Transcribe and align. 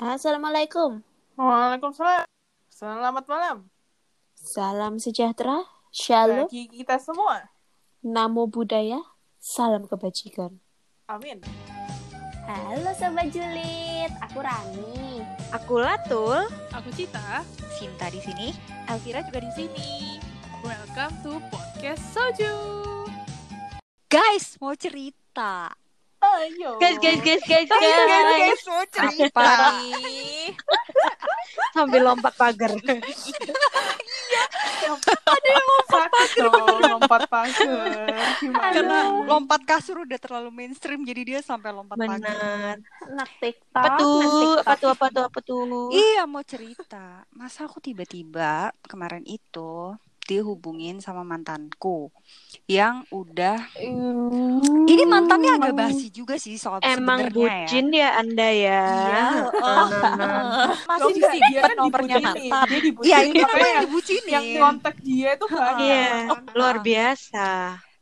Assalamualaikum. 0.00 1.04
Waalaikumsalam. 1.36 2.24
Selamat 2.72 3.24
malam 3.28 3.68
Salam 4.32 4.96
sejahtera. 4.96 5.68
Shalom. 5.92 6.48
bagi 6.48 6.72
kita 6.72 6.96
semua. 6.96 7.52
Namo 8.00 8.48
Buddhaya. 8.48 9.04
Salam 9.36 9.84
kebajikan. 9.84 10.56
Amin. 11.04 11.44
Halo 12.48 12.96
Sobat 12.96 13.28
Julid, 13.28 14.08
aku 14.24 14.40
Rani. 14.40 15.20
Aku 15.52 15.76
Latul. 15.76 16.48
Aku 16.72 16.88
Cita. 16.96 17.44
Sinta 17.76 18.08
di 18.08 18.24
sini. 18.24 18.56
Elvira 18.88 19.20
juga 19.20 19.44
di 19.44 19.52
sini. 19.52 20.16
Welcome 20.64 21.12
to 21.20 21.36
podcast 21.52 22.00
Soju. 22.16 22.56
Guys, 24.08 24.56
mau 24.64 24.72
cerita. 24.72 25.76
Ayo. 26.30 26.78
Guys, 26.78 26.96
guys, 27.02 27.20
guys, 27.20 27.42
guys, 27.42 27.66
Guys, 27.66 27.80
guys. 27.80 28.06
guys, 28.06 28.62
guys, 28.62 28.88
cerita. 28.94 29.46
Sambil 31.74 32.06
lompat 32.06 32.34
pagar. 32.38 32.70
Sakit 35.90 36.30
dong, 36.38 36.78
lompat 36.80 37.22
pagar. 37.26 38.06
Gimana? 38.38 38.70
Karena 38.72 38.98
lompat 39.26 39.60
kasur 39.66 40.06
udah 40.06 40.18
terlalu 40.22 40.50
mainstream, 40.54 41.02
jadi 41.02 41.22
dia 41.26 41.40
sampai 41.42 41.74
lompat 41.74 41.98
pagar. 41.98 42.18
Benar. 42.22 43.28
TikTok, 43.42 43.74
Apa 43.74 43.98
tuh? 43.98 44.54
Apa 44.62 44.74
tuh? 44.78 44.88
Apa 44.94 45.06
tuh? 45.10 45.24
Apa 45.26 45.38
tuh? 45.42 45.90
Iya, 45.90 46.24
mau 46.30 46.46
cerita. 46.46 47.26
Masa 47.34 47.66
aku 47.66 47.82
tiba-tiba 47.82 48.70
kemarin 48.86 49.26
itu 49.26 49.94
dihubungin 50.30 51.02
sama 51.02 51.26
mantanku 51.26 52.14
yang 52.70 53.02
udah 53.10 53.58
ini 54.86 55.02
mantannya 55.02 55.58
agak 55.58 55.74
basi 55.74 56.06
juga 56.08 56.38
sih 56.38 56.54
soal 56.54 56.78
Emang 56.86 57.26
sebenarnya 57.26 57.34
ya. 57.34 57.58
bucin 57.66 57.86
ya 57.90 58.08
Anda 58.14 58.48
ya? 58.54 58.82
Iya, 58.86 59.26
nah. 60.22 60.70
masih 60.86 61.02
Loh, 61.02 61.10
enggak, 61.10 61.32
dia 61.34 61.38
disimpan 61.42 61.62
kan 61.66 61.76
nomornya 61.76 62.16
mantan. 62.22 62.66
Iya, 63.02 63.16
ini 63.26 63.38
namanya 63.42 63.70
yang, 63.74 63.82
dibucinin. 63.84 64.30
yang 64.30 64.46
kontak 64.56 64.94
dia 65.02 65.28
itu 65.34 65.46
banyak. 65.50 65.82
Iya, 65.82 66.06
luar 66.54 66.76
biasa. 66.78 67.48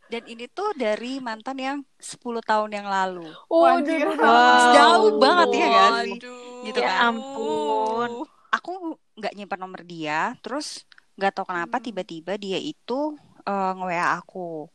Dan 0.08 0.22
ini 0.24 0.44
tuh 0.48 0.72
dari 0.72 1.20
mantan 1.20 1.56
yang 1.60 1.78
10 2.00 2.40
tahun 2.40 2.70
yang 2.72 2.88
lalu. 2.88 3.28
Anjir. 3.52 4.08
Wow. 4.16 4.72
Jauh 4.72 5.10
banget 5.20 5.48
ya 5.52 5.68
kan 5.68 5.92
sih? 6.00 6.12
Waduh. 6.16 6.64
Gitu 6.64 6.78
Ya 6.80 6.88
kan. 6.88 7.12
ampun. 7.12 8.10
Aku 8.48 8.72
nggak 9.20 9.36
nyimpan 9.36 9.60
nomor 9.60 9.84
dia, 9.84 10.32
terus 10.40 10.87
nggak 11.18 11.32
tahu 11.34 11.50
kenapa 11.50 11.76
tiba-tiba 11.82 12.38
dia 12.38 12.56
itu 12.62 13.18
eh, 13.42 13.72
nge-WA 13.74 14.22
aku. 14.22 14.70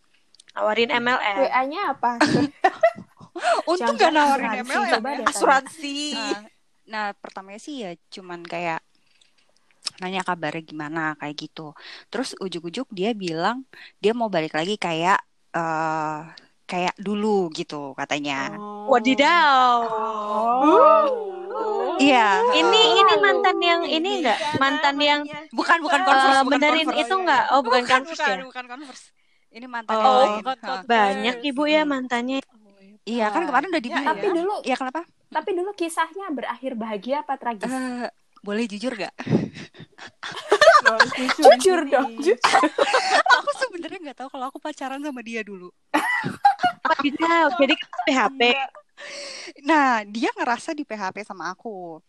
Awarin 0.53 0.93
MLM. 0.93 1.37
WA-nya 1.49 1.81
apa? 1.97 2.11
Untung 3.71 3.97
gak 3.97 4.13
nawarin 4.13 4.61
asuransi, 4.61 4.69
MLM 4.69 4.91
coba 4.93 5.09
ya. 5.09 5.17
deh. 5.17 5.25
Asuransi. 5.25 5.97
Nah, 6.13 6.41
nah, 6.85 7.05
pertamanya 7.17 7.57
sih 7.57 7.81
ya 7.81 7.97
cuman 8.13 8.45
kayak 8.45 8.85
nanya 9.97 10.21
kabarnya 10.21 10.61
gimana 10.61 11.17
kayak 11.17 11.35
gitu. 11.49 11.73
Terus 12.13 12.37
ujuk-ujuk 12.37 12.91
dia 12.93 13.17
bilang 13.17 13.65
dia 13.97 14.13
mau 14.13 14.29
balik 14.29 14.53
lagi 14.53 14.77
kayak 14.77 15.19
eh 15.53 16.19
kayak 16.69 16.95
dulu 17.01 17.49
gitu 17.53 17.97
katanya. 17.97 18.53
Oh. 18.57 18.93
Wadidaw. 18.93 19.77
Oh. 20.61 21.42
Iya. 21.97 22.27
Ini 22.53 22.81
ini 22.95 23.13
mantan 23.19 23.57
yang 23.57 23.81
ini 23.83 24.09
enggak? 24.21 24.39
Mantan 24.57 24.95
yang 24.97 25.21
Bukan 25.49 25.77
bukan 25.79 25.99
eh, 25.99 26.05
converse, 26.05 26.39
bukan 26.39 26.51
benerin 26.51 26.87
converse. 26.87 27.01
itu 27.03 27.13
enggak? 27.15 27.43
Oh, 27.49 27.59
bukan 27.61 27.81
bukan, 27.81 27.99
Converse 28.01 28.19
bukan, 28.19 28.35
ya? 28.35 28.45
bukan 28.45 28.65
converse. 28.67 29.05
Ini 29.49 29.65
mantan 29.67 29.93
Oh, 29.93 30.01
yang 30.01 30.13
lain. 30.13 30.43
bukan. 30.43 30.79
Banyak 30.83 31.35
Ibu 31.43 31.63
ya 31.65 31.81
mantannya. 31.83 32.37
Iya 33.03 33.25
kan 33.29 33.43
kemarin 33.43 33.67
udah 33.67 33.77
Ya, 33.77 33.85
dibilang. 33.85 34.15
Tapi 34.15 34.27
dulu, 34.31 34.53
Iya 34.63 34.75
kenapa? 34.79 35.01
tapi 35.27 35.49
dulu 35.51 35.71
kisahnya 35.73 36.25
berakhir 36.29 36.71
bahagia 36.73 37.15
apa 37.19 37.35
tragis? 37.35 37.67
Eh, 37.67 38.07
boleh 38.39 38.63
jujur 38.65 38.93
gak? 38.93 39.13
Jujur, 41.33 41.79
dong, 41.87 42.11
jujur. 42.17 42.35
aku 43.39 43.49
sebenarnya 43.57 43.99
nggak 44.03 44.17
tahu 44.19 44.29
kalau 44.29 44.45
aku 44.47 44.59
pacaran 44.59 44.99
sama 44.99 45.23
dia 45.23 45.39
dulu. 45.41 45.71
Wadidaw. 46.83 47.55
Jadi 47.55 47.75
PHP. 48.05 48.41
Enggak. 48.51 48.69
Nah, 49.63 50.03
dia 50.07 50.29
ngerasa 50.33 50.73
di 50.75 50.83
PHP 50.83 51.23
sama 51.25 51.51
aku. 51.53 51.99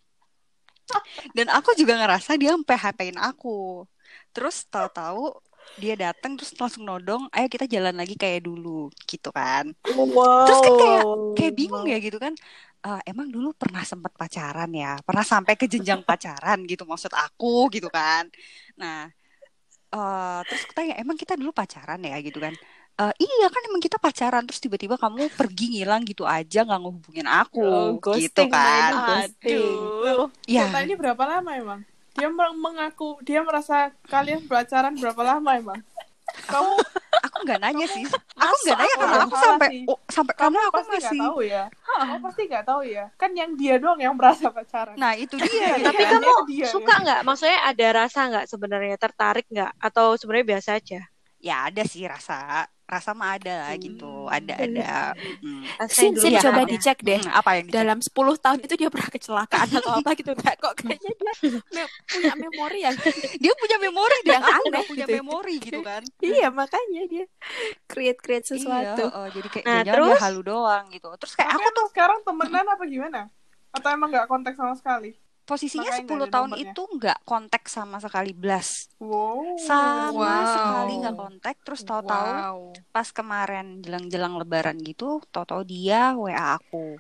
Dan 1.33 1.49
aku 1.49 1.73
juga 1.75 1.97
ngerasa 1.97 2.37
dia 2.37 2.53
PHP-in 2.55 3.19
aku. 3.19 3.89
Terus 4.37 4.69
tahu-tahu 4.69 5.33
dia 5.81 5.99
datang 5.99 6.39
terus 6.39 6.55
langsung 6.55 6.87
nodong, 6.87 7.27
ayo 7.35 7.51
kita 7.51 7.67
jalan 7.67 7.97
lagi 7.97 8.15
kayak 8.15 8.47
dulu, 8.47 8.93
gitu 9.11 9.33
kan. 9.35 9.73
Wow. 9.91 10.47
Terus 10.47 10.61
kan 10.63 10.75
kayak 10.79 11.03
kayak 11.35 11.53
bingung 11.57 11.87
ya 11.89 11.99
gitu 11.99 12.21
kan. 12.21 12.37
Eh, 12.85 13.01
emang 13.09 13.33
dulu 13.33 13.57
pernah 13.57 13.81
sempat 13.83 14.13
pacaran 14.13 14.69
ya, 14.71 15.01
pernah 15.03 15.25
sampai 15.25 15.57
ke 15.57 15.65
jenjang 15.65 16.05
pacaran 16.05 16.63
gitu 16.69 16.85
maksud 16.85 17.11
aku 17.17 17.73
gitu 17.73 17.89
kan. 17.89 18.29
Nah, 18.77 19.09
eh 19.95 20.41
terus 20.47 20.63
aku 20.69 20.75
tanya, 20.77 20.95
emang 21.01 21.17
kita 21.17 21.35
dulu 21.35 21.51
pacaran 21.51 21.99
ya 22.05 22.21
gitu 22.21 22.39
kan? 22.45 22.55
"Eh, 22.95 23.15
iya 23.27 23.47
kan 23.51 23.59
emang 23.67 23.83
kita 23.83 23.99
pacaran 23.99 24.47
terus 24.47 24.63
tiba-tiba 24.63 24.95
kamu 24.95 25.27
pergi 25.35 25.67
ngilang 25.75 26.07
gitu 26.07 26.23
aja 26.23 26.63
nggak 26.63 26.79
ngehubungin 26.79 27.27
aku 27.27 27.59
Oh, 27.59 27.99
gitu 28.15 28.47
kan. 28.47 28.95
Loh, 29.43 30.31
Ya, 30.47 30.71
Ceritanya 30.71 30.95
berapa 30.95 31.25
lama 31.27 31.51
emang? 31.59 31.81
Dia 32.15 32.31
mengaku, 32.31 33.19
dia 33.27 33.43
merasa 33.43 33.91
kalian 34.07 34.47
pacaran 34.47 34.95
berapa 34.95 35.19
lama 35.27 35.51
emang? 35.59 35.81
Kamu 36.47 36.73
aku 37.27 37.37
nggak 37.43 37.61
nanya 37.67 37.87
sih. 37.91 38.07
Aku 38.39 38.55
nggak 38.63 38.79
nanya 38.79 38.97
karena 39.03 39.17
aku 39.27 39.37
sampai 39.43 39.69
oh, 39.91 39.99
sampai 40.07 40.35
kamu 40.39 40.55
karena 40.55 40.61
aku 40.71 40.75
pasti 40.79 40.95
masih. 40.95 41.21
tahu 41.27 41.39
ya. 41.43 41.65
Kamu 41.83 42.17
pasti 42.23 42.43
nggak 42.47 42.65
tahu 42.65 42.81
ya. 42.87 43.05
Kan 43.19 43.31
yang 43.35 43.51
dia 43.59 43.75
doang 43.83 43.99
yang 43.99 44.15
merasa 44.15 44.55
pacaran. 44.55 44.95
Nah 44.95 45.19
itu 45.19 45.35
dia. 45.43 45.51
Iya, 45.51 45.91
Tapi 45.91 46.03
iya, 46.03 46.11
kamu 46.15 46.31
dia, 46.47 46.67
suka 46.71 46.95
nggak? 47.03 47.21
Maksudnya 47.27 47.59
ada 47.67 47.87
rasa 48.07 48.21
nggak 48.31 48.47
sebenarnya 48.47 48.97
tertarik 49.03 49.47
nggak? 49.51 49.73
Atau 49.83 50.15
sebenarnya 50.15 50.47
biasa 50.55 50.71
aja? 50.79 51.01
Ya 51.43 51.57
ada 51.69 51.83
sih 51.85 52.07
rasa 52.09 52.71
rasa 52.85 53.11
mah 53.11 53.35
ada 53.35 53.65
lah 53.65 53.73
gitu. 53.75 54.27
Ada 54.27 54.55
ada. 54.61 54.93
Mm. 55.41 55.63
Rasain 55.75 56.13
Sin, 56.13 56.13
Sin, 56.15 56.33
ya. 56.33 56.41
coba 56.43 56.63
ada. 56.63 56.71
dicek 56.71 56.99
deh. 57.01 57.17
Hmm, 57.19 57.33
apa 57.33 57.51
yang 57.55 57.67
dicek? 57.67 57.79
Dalam 57.81 57.99
10 57.99 58.13
tahun 58.37 58.59
itu 58.61 58.75
dia 58.77 58.89
pernah 58.89 59.09
kecelakaan 59.09 59.69
atau 59.73 59.93
apa 59.95 60.11
gitu 60.13 60.31
enggak 60.31 60.57
kok 60.59 60.75
kayaknya 60.77 61.11
dia 61.17 61.33
me- 61.73 61.93
punya 62.05 62.35
memori 62.37 62.79
yang 62.81 62.97
dia 63.43 63.53
punya 63.55 63.77
memori 63.79 64.19
dan 64.23 64.33
Yang 64.35 64.45
aneh 64.47 64.69
nggak 64.69 64.85
punya 64.87 65.05
gitu. 65.05 65.17
memori 65.17 65.55
gitu 65.59 65.81
kan. 65.81 66.03
iya 66.21 66.49
makanya 66.51 67.03
dia 67.07 67.25
create 67.85 68.21
create 68.21 68.47
sesuatu. 68.47 69.05
Iya, 69.05 69.17
oh, 69.17 69.29
jadi 69.29 69.49
kayak 69.49 69.65
Nah, 69.65 69.81
jangan 69.81 69.85
dia 69.87 69.95
terus? 69.97 70.21
halu 70.21 70.41
doang 70.43 70.85
gitu. 70.89 71.09
Terus 71.17 71.33
kayak 71.35 71.51
Tapi 71.51 71.59
aku 71.59 71.69
tuh 71.73 71.87
sekarang 71.89 72.19
temenan 72.21 72.67
apa 72.67 72.85
gimana? 72.85 73.21
Atau 73.71 73.89
emang 73.91 74.09
nggak 74.09 74.27
kontak 74.27 74.55
sama 74.55 74.77
sekali? 74.77 75.17
Posisinya 75.49 75.91
Makanya 75.91 75.99
10 76.09 76.17
nggak 76.17 76.31
ada 76.31 76.35
tahun 76.35 76.51
nomornya. 76.51 76.73
itu 76.73 76.83
nggak 76.97 77.19
kontak 77.25 77.63
sama 77.69 77.97
sekali 78.05 78.33
blas. 78.33 78.69
Wow. 79.01 79.57
Sama 79.59 80.11
Wow. 80.13 80.47
sekali 80.55 80.93
nggak 81.01 81.17
kontak. 81.17 81.55
Terus 81.65 81.83
tahu-tahu 81.85 82.29
Wow. 82.31 82.59
pas 82.91 83.09
kemarin 83.13 83.67
jelang-jelang 83.81 84.35
lebaran 84.41 84.77
gitu, 84.81 85.21
tahu-tahu 85.33 85.63
dia 85.65 86.17
WA 86.17 86.57
aku. 86.59 86.99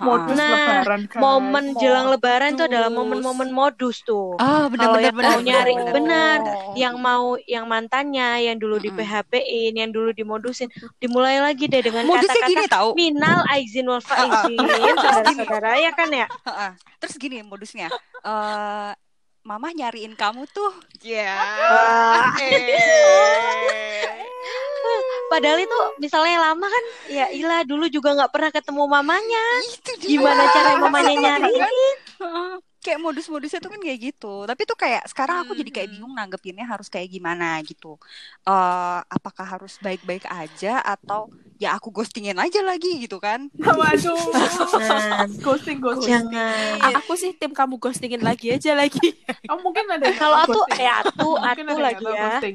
Modus 0.00 0.34
Nah, 0.34 0.80
lebaran 0.80 1.02
kan. 1.04 1.20
Momen 1.20 1.64
jelang 1.76 2.08
lebaran 2.08 2.56
tuh 2.56 2.64
adalah 2.64 2.88
Modus. 2.88 3.20
momen-momen 3.20 3.48
modus 3.50 3.96
tuh. 4.00 4.34
Ah, 4.36 4.66
Kalau 4.66 4.96
yang 4.96 5.12
mau 5.12 5.36
nyari, 5.38 5.74
benar. 5.76 5.92
benar. 5.92 6.38
Yang 6.72 6.94
mau 6.96 7.26
yang 7.42 7.64
mantannya, 7.68 8.28
yang 8.42 8.56
dulu 8.56 8.78
di. 8.78 8.88
PHP-in, 8.88 9.76
yang 9.76 9.88
dulu 9.88 10.10
dimodusin, 10.10 10.68
dimulai 10.96 11.38
lagi 11.38 11.64
deh 11.64 11.80
dengan 11.80 12.04
Modusnya 12.04 12.28
kata-kata 12.30 12.48
gini 12.48 12.64
tahu. 12.66 12.88
minal 12.92 13.40
aizin 13.48 13.84
wal 13.84 14.00
faizin, 14.00 14.56
saudara-saudara 14.94 15.76
ya 15.76 15.92
kan 15.92 16.08
ya. 16.08 16.26
Heeh. 16.44 16.70
Terus 16.96 17.14
gini 17.16 17.40
modusnya. 17.40 17.88
Eh 18.22 18.92
Mama 19.42 19.74
nyariin 19.74 20.14
kamu 20.14 20.46
tuh. 20.46 20.70
Ya. 21.02 21.34
Wah. 21.34 22.30
Eh. 22.38 24.06
Padahal 25.32 25.58
itu 25.64 25.80
misalnya 25.96 26.52
lama 26.52 26.66
kan, 26.68 26.84
ya 27.08 27.26
ilah 27.32 27.64
dulu 27.64 27.88
juga 27.88 28.12
nggak 28.12 28.32
pernah 28.36 28.50
ketemu 28.52 28.84
mamanya. 28.84 29.44
Itu 29.72 29.92
dia. 30.04 30.08
Gimana 30.20 30.42
cara 30.52 30.70
mamanya 30.76 31.14
nyariin? 31.16 31.66
Kayak 32.82 32.98
modus-modusnya 32.98 33.58
tuh 33.58 33.70
kan 33.70 33.78
kayak 33.78 34.00
gitu. 34.02 34.42
Tapi 34.42 34.62
tuh 34.66 34.74
kayak 34.74 35.06
sekarang 35.06 35.46
aku 35.46 35.54
jadi 35.54 35.70
kayak 35.70 35.86
Hmm. 35.86 35.94
bingung 35.94 36.14
nanggepinnya 36.14 36.66
harus 36.66 36.86
kayak 36.86 37.08
gimana 37.08 37.62
gitu. 37.62 37.94
Eh 38.42 38.98
apakah 39.06 39.46
harus 39.48 39.78
baik-baik 39.78 40.26
aja 40.26 40.82
atau 40.82 41.30
ya 41.56 41.72
aku 41.72 41.94
ghostingin 41.94 42.34
aja 42.34 42.58
lagi 42.60 42.98
gitu 42.98 43.16
kan? 43.16 43.46
Waduh. 43.78 44.18
Ghosting 45.38 45.78
ghosting. 45.78 46.10
jangan. 46.10 46.98
Aku 46.98 47.14
sih 47.14 47.30
tim 47.32 47.54
kamu 47.54 47.78
ghostingin 47.78 48.18
lagi 48.18 48.50
aja 48.50 48.74
lagi. 48.74 49.14
Oh, 49.46 49.62
mungkin 49.62 49.86
ada 49.86 50.02
yang 50.02 50.18
Kalau 50.18 50.36
nggak 50.36 50.50
aku, 50.50 50.60
eh 50.74 50.90
atu 50.90 51.28
ada 51.38 51.60
yang 51.60 51.78
lagi 51.78 52.02
nggak 52.02 52.02
tahu 52.02 52.14
ya. 52.14 52.22
ghosting. 52.28 52.54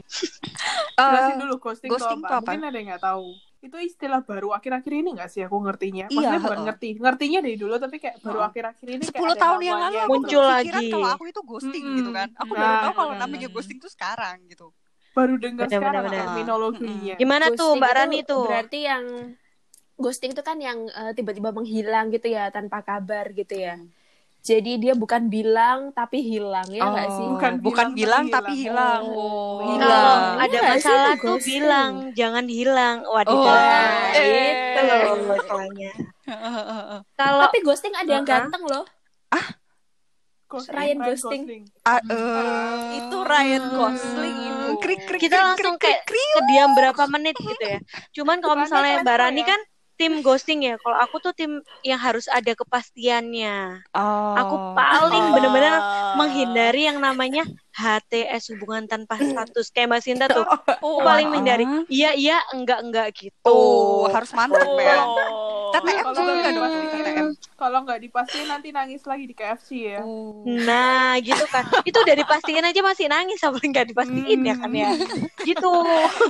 Eh, 0.98 1.08
Jelasin 1.08 1.36
dulu 1.40 1.56
ghosting, 1.58 1.90
ghosting 1.90 2.20
itu 2.20 2.28
apa? 2.28 2.36
apa? 2.36 2.52
Mungkin 2.52 2.68
ada 2.68 2.78
yang 2.78 2.88
nggak 2.92 3.04
tahu. 3.06 3.28
Itu 3.58 3.78
istilah 3.82 4.22
baru 4.22 4.54
akhir-akhir 4.54 4.92
ini 4.94 5.10
nggak 5.18 5.30
sih 5.34 5.42
aku 5.42 5.58
ngertinya? 5.66 6.06
Iya, 6.08 6.14
Maksudnya 6.14 6.40
bukan 6.46 6.58
heeh. 6.58 6.68
ngerti. 6.70 6.90
Ngertinya 7.02 7.40
dari 7.42 7.56
dulu 7.58 7.74
tapi 7.82 7.96
kayak 7.98 8.16
baru 8.22 8.40
akhir-akhir 8.48 8.88
ini 8.88 9.04
10 9.04 9.14
kayak 9.18 9.32
ada 9.34 9.42
tahun 9.44 9.62
yang 9.66 9.80
lalu 9.82 9.98
aku 9.98 9.98
gitu. 9.98 10.08
Muncul 10.14 10.38
belum 10.38 10.46
kepikiran 10.46 10.78
lagi. 10.82 10.92
kalau 10.94 11.08
aku 11.10 11.24
itu 11.32 11.42
ghosting 11.42 11.84
Mm-mm. 11.84 11.98
gitu 12.00 12.12
kan. 12.14 12.30
Aku 12.38 12.54
Nah, 12.54 12.62
baru 12.62 12.76
tahu 12.86 12.94
kalau 12.94 13.12
nah. 13.12 13.20
namanya 13.26 13.48
ghosting 13.50 13.78
tuh 13.82 13.92
sekarang 13.92 14.38
gitu. 14.52 14.68
Baru 15.18 15.34
dengar 15.42 15.68
sekarang 15.74 16.06
benar. 16.06 16.26
terminologinya. 16.30 17.16
Gimana 17.18 17.46
tuh 17.50 17.74
Ghosting 17.74 17.82
Mbak 17.82 17.90
itu 17.92 17.98
Rani 17.98 18.20
tuh? 18.30 18.44
Berarti 18.46 18.80
yang 18.86 19.04
ghosting 19.98 20.32
itu 20.38 20.44
kan 20.46 20.58
yang 20.62 20.80
eh, 20.94 21.12
tiba-tiba 21.18 21.50
menghilang 21.58 22.14
gitu 22.14 22.28
ya 22.30 22.54
tanpa 22.54 22.86
kabar 22.86 23.26
gitu 23.34 23.54
ya. 23.58 23.74
Hmm. 23.82 23.90
Jadi 24.48 24.72
dia 24.80 24.94
bukan 24.96 25.28
bilang 25.28 25.80
tapi 25.92 26.24
hilang 26.24 26.68
ya 26.72 26.88
nggak 26.88 27.08
sih? 27.12 27.26
Bukan 27.28 27.54
bukan 27.60 27.88
bilang, 27.92 28.00
bilang 28.00 28.24
tapi 28.32 28.54
tapi 28.56 28.64
hilang. 28.64 29.04
hilang. 29.04 29.12
Oh, 29.12 29.60
Hilang. 29.60 30.20
Kalau 30.40 30.40
Iya 30.40 30.40
ada 30.40 30.58
sih, 30.58 30.70
masalah 30.72 31.14
itu 31.14 31.20
tuh 31.20 31.36
ghosting. 31.36 31.52
bilang, 31.52 31.92
jangan 32.16 32.46
hilang. 32.48 32.98
Waduh, 33.04 33.36
Oh, 33.36 33.44
gitu 34.16 34.80
eh. 34.80 34.88
loh 34.88 35.16
masalahnya. 35.28 35.92
Kalau 37.20 37.44
Tapi 37.44 37.58
ghosting 37.60 37.94
ada 37.94 38.08
yang 38.10 38.24
ganteng 38.24 38.64
loh. 38.64 38.86
Ghosting, 40.48 40.80
Ryan 40.80 41.00
Ghosting. 41.04 41.44
Ah, 41.84 42.00
eh, 42.00 43.04
Itu 43.04 43.18
Ryan 43.20 43.64
Gosling 43.68 44.38
itu. 44.48 44.68
krik, 44.80 45.02
krik, 45.04 45.20
kita 45.20 45.36
krik, 45.36 45.44
langsung 45.44 45.76
krik, 45.76 46.00
kayak 46.08 46.08
kediam 46.40 46.70
berapa 46.72 47.04
menit 47.12 47.36
gitu 47.36 47.64
ya. 47.68 47.80
Cuman 48.16 48.40
kalau 48.40 48.56
misalnya 48.56 48.96
transfer 48.96 49.04
Mbak 49.04 49.18
Rani 49.20 49.42
ya? 49.44 49.48
kan 49.52 49.60
tim 49.98 50.22
ghosting 50.22 50.64
ya. 50.64 50.78
Kalau 50.78 50.96
aku 50.96 51.18
tuh 51.20 51.34
tim 51.34 51.52
yang 51.82 51.98
harus 51.98 52.30
ada 52.30 52.54
kepastiannya. 52.54 53.82
Oh. 53.92 54.34
Aku 54.38 54.56
paling 54.74 55.26
Oh. 55.28 55.34
bener-bener 55.34 55.74
menghindari 56.16 56.86
yang 56.86 57.02
namanya 57.02 57.44
HTS 57.74 58.54
hubungan 58.54 58.86
tanpa 58.86 59.18
status 59.18 59.70
kayak 59.70 59.90
Mbak 59.92 60.02
Sinta 60.02 60.26
tuh. 60.30 60.46
Aku 60.46 61.02
paling 61.02 61.28
Ah. 61.28 61.32
menghindari. 61.34 61.66
Iya 61.90 62.14
iya 62.14 62.38
enggak 62.54 62.80
enggak 62.82 63.08
gitu. 63.14 63.36
Oh, 63.44 64.06
harus 64.10 64.30
mantap 64.32 64.66
ya. 64.78 64.98
Oh. 65.04 65.74
TTM 65.74 66.00
Kalau 66.00 66.16
juga 66.16 66.32
nggak 66.34 66.52
dong 66.54 66.74
TTM. 66.88 67.27
Kalau 67.58 67.82
nggak 67.82 68.06
dipastiin 68.06 68.46
nanti 68.46 68.70
nangis 68.70 69.02
lagi 69.02 69.26
di 69.26 69.34
KFC 69.34 69.70
ya. 69.98 70.06
Oh. 70.06 70.46
Nah, 70.46 71.18
gitu 71.18 71.42
kan. 71.50 71.66
Itu 71.90 72.06
udah 72.06 72.14
dipastikan 72.14 72.62
aja 72.62 72.86
masih 72.86 73.10
nangis 73.10 73.42
apa 73.42 73.58
enggak 73.66 73.90
dipastiin 73.90 74.46
ya 74.46 74.56
kan 74.62 74.70
ya. 74.70 74.94
Gitu. 75.42 75.74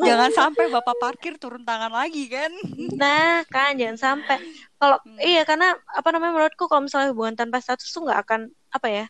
Jangan 0.08 0.32
sampai 0.32 0.72
bapak 0.72 0.96
parkir 1.04 1.36
turun 1.36 1.68
tangan 1.68 1.92
lagi 1.92 2.32
kan. 2.32 2.48
Nah, 2.96 3.44
kan 3.52 3.76
jangan 3.76 4.00
sampai. 4.00 4.40
Kalau 4.80 5.04
iya 5.20 5.44
karena 5.44 5.76
apa 5.92 6.16
namanya 6.16 6.32
menurutku 6.40 6.72
kalau 6.72 6.88
misalnya 6.88 7.12
hubungan 7.12 7.36
tanpa 7.36 7.60
status 7.60 7.92
tuh 7.92 8.08
nggak 8.08 8.24
akan 8.24 8.42
apa 8.72 8.88
ya? 8.88 9.06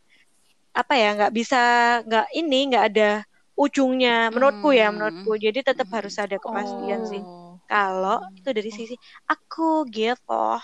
Apa 0.74 0.94
ya? 0.98 1.10
nggak 1.22 1.34
bisa 1.38 1.62
nggak 2.02 2.28
ini 2.34 2.60
nggak 2.74 2.86
ada 2.98 3.10
ujungnya 3.54 4.34
menurutku 4.34 4.74
ya 4.74 4.90
Hmm. 4.90 4.98
menurutku. 4.98 5.38
Jadi 5.38 5.62
tetap 5.62 5.86
harus 5.94 6.18
ada 6.18 6.42
kepastian 6.42 7.06
sih. 7.06 7.22
Oh. 7.22 7.62
Kalau 7.70 8.26
itu 8.34 8.50
dari 8.50 8.74
sisi 8.74 8.98
aku 9.30 9.86
gitu. 9.94 10.58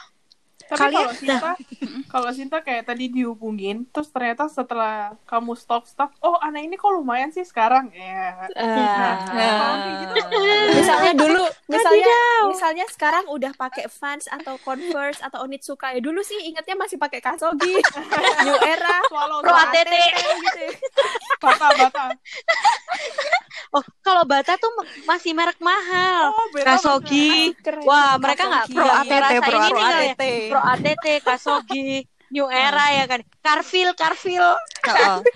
Tapi 0.74 0.82
Kalian- 0.90 1.06
kalau 1.06 1.14
Sinta, 1.14 1.52
kalau 2.10 2.30
Sinta 2.34 2.58
kayak 2.60 2.84
tadi 2.86 3.06
dihubungin, 3.08 3.86
terus 3.88 4.10
ternyata 4.10 4.50
setelah 4.50 5.14
kamu 5.24 5.54
stop 5.54 5.86
stop, 5.86 6.10
oh 6.20 6.36
anak 6.38 6.66
ini 6.66 6.74
kok 6.74 6.90
lumayan 6.90 7.30
sih 7.30 7.46
sekarang 7.46 7.94
ya. 7.94 8.50
Ah. 8.52 9.22
Kalau 9.24 9.76
kayak 9.78 9.96
gitu, 10.02 10.16
misalnya 10.82 11.14
dulu 11.14 11.44
misalnya 11.66 12.18
misalnya 12.50 12.86
sekarang 12.90 13.26
udah 13.30 13.54
pakai 13.54 13.86
Vans 13.86 14.26
atau 14.26 14.58
Converse 14.60 15.22
atau 15.22 15.46
Onitsuka 15.46 15.94
ya 15.94 16.02
dulu 16.02 16.20
sih 16.20 16.42
ingetnya 16.44 16.74
masih 16.74 16.98
pakai 16.98 17.22
Kasogi 17.22 17.78
New 18.46 18.58
Era 18.60 18.98
swallow 19.06 19.40
Pro. 19.40 19.54
ATT. 19.54 19.94
gitu 20.42 20.60
ya. 20.60 20.72
bata 21.38 21.68
bata. 21.78 22.06
Oh, 23.74 23.82
kalau 24.06 24.22
Bata 24.30 24.54
tuh 24.62 24.70
masih 25.10 25.34
merek 25.34 25.58
mahal. 25.58 26.30
Oh, 26.30 26.48
Kasogi. 26.62 27.58
Keren. 27.58 27.82
Wah, 27.90 28.22
mereka 28.22 28.46
nggak 28.46 28.66
pro 28.70 28.86
ATT, 28.86 29.12
ATT, 29.18 29.34
pro 29.42 29.50
Pro 29.50 29.60
kali 29.60 29.82
ya. 29.82 29.90
ATT. 30.14 30.24
Pro 30.54 30.62
ATT, 30.62 31.06
Kasogi, 31.26 31.90
New 32.30 32.46
Era 32.54 32.86
ya 32.94 33.06
kan. 33.10 33.20
Carfil, 33.42 33.90
Carfil. 33.98 34.46
Heeh. 34.86 35.18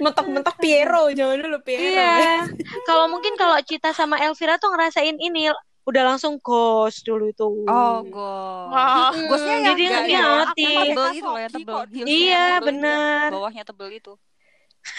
mentok-mentok 0.00 0.56
Piero 0.58 1.12
jangan 1.12 1.38
dulu 1.38 1.58
Piero 1.60 1.84
Iya. 1.84 2.48
Kalau 2.88 3.06
mungkin 3.12 3.36
kalau 3.36 3.60
Cita 3.62 3.92
sama 3.92 4.18
Elvira 4.18 4.56
tuh 4.56 4.72
ngerasain 4.72 5.14
ini 5.20 5.52
udah 5.84 6.02
langsung 6.02 6.40
ghost 6.40 7.04
dulu 7.04 7.28
itu. 7.28 7.44
Oh, 7.68 7.96
gos. 8.08 8.72
Wah. 8.72 9.12
Gosnya 9.12 9.54
yang 9.60 9.76
Jadi 9.76 9.82
nggak 9.84 10.04
ngerti. 10.08 10.64
tebel 10.64 11.08
itu 11.12 11.28
loh, 11.28 11.38
yang 11.38 11.52
tebel. 11.52 11.76
Iya, 12.08 12.44
bener. 12.64 13.28
Bawahnya 13.30 13.62
tebel 13.68 13.88
itu. 13.92 14.12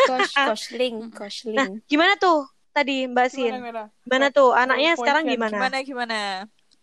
Gosh, 0.08 0.34
Gosling, 0.36 0.96
Nah, 1.10 1.14
Gosling. 1.14 1.72
gimana 1.86 2.14
tuh 2.18 2.46
tadi 2.74 3.06
Mbak 3.08 3.28
Sin? 3.32 3.54
Gimana, 3.54 3.62
gimana? 3.62 3.84
Gimana 4.06 4.26
tuh 4.34 4.50
anaknya 4.52 4.92
Point 4.94 5.00
sekarang 5.02 5.24
gimana? 5.30 5.56
Gimana 5.58 5.78
gimana? 5.82 6.20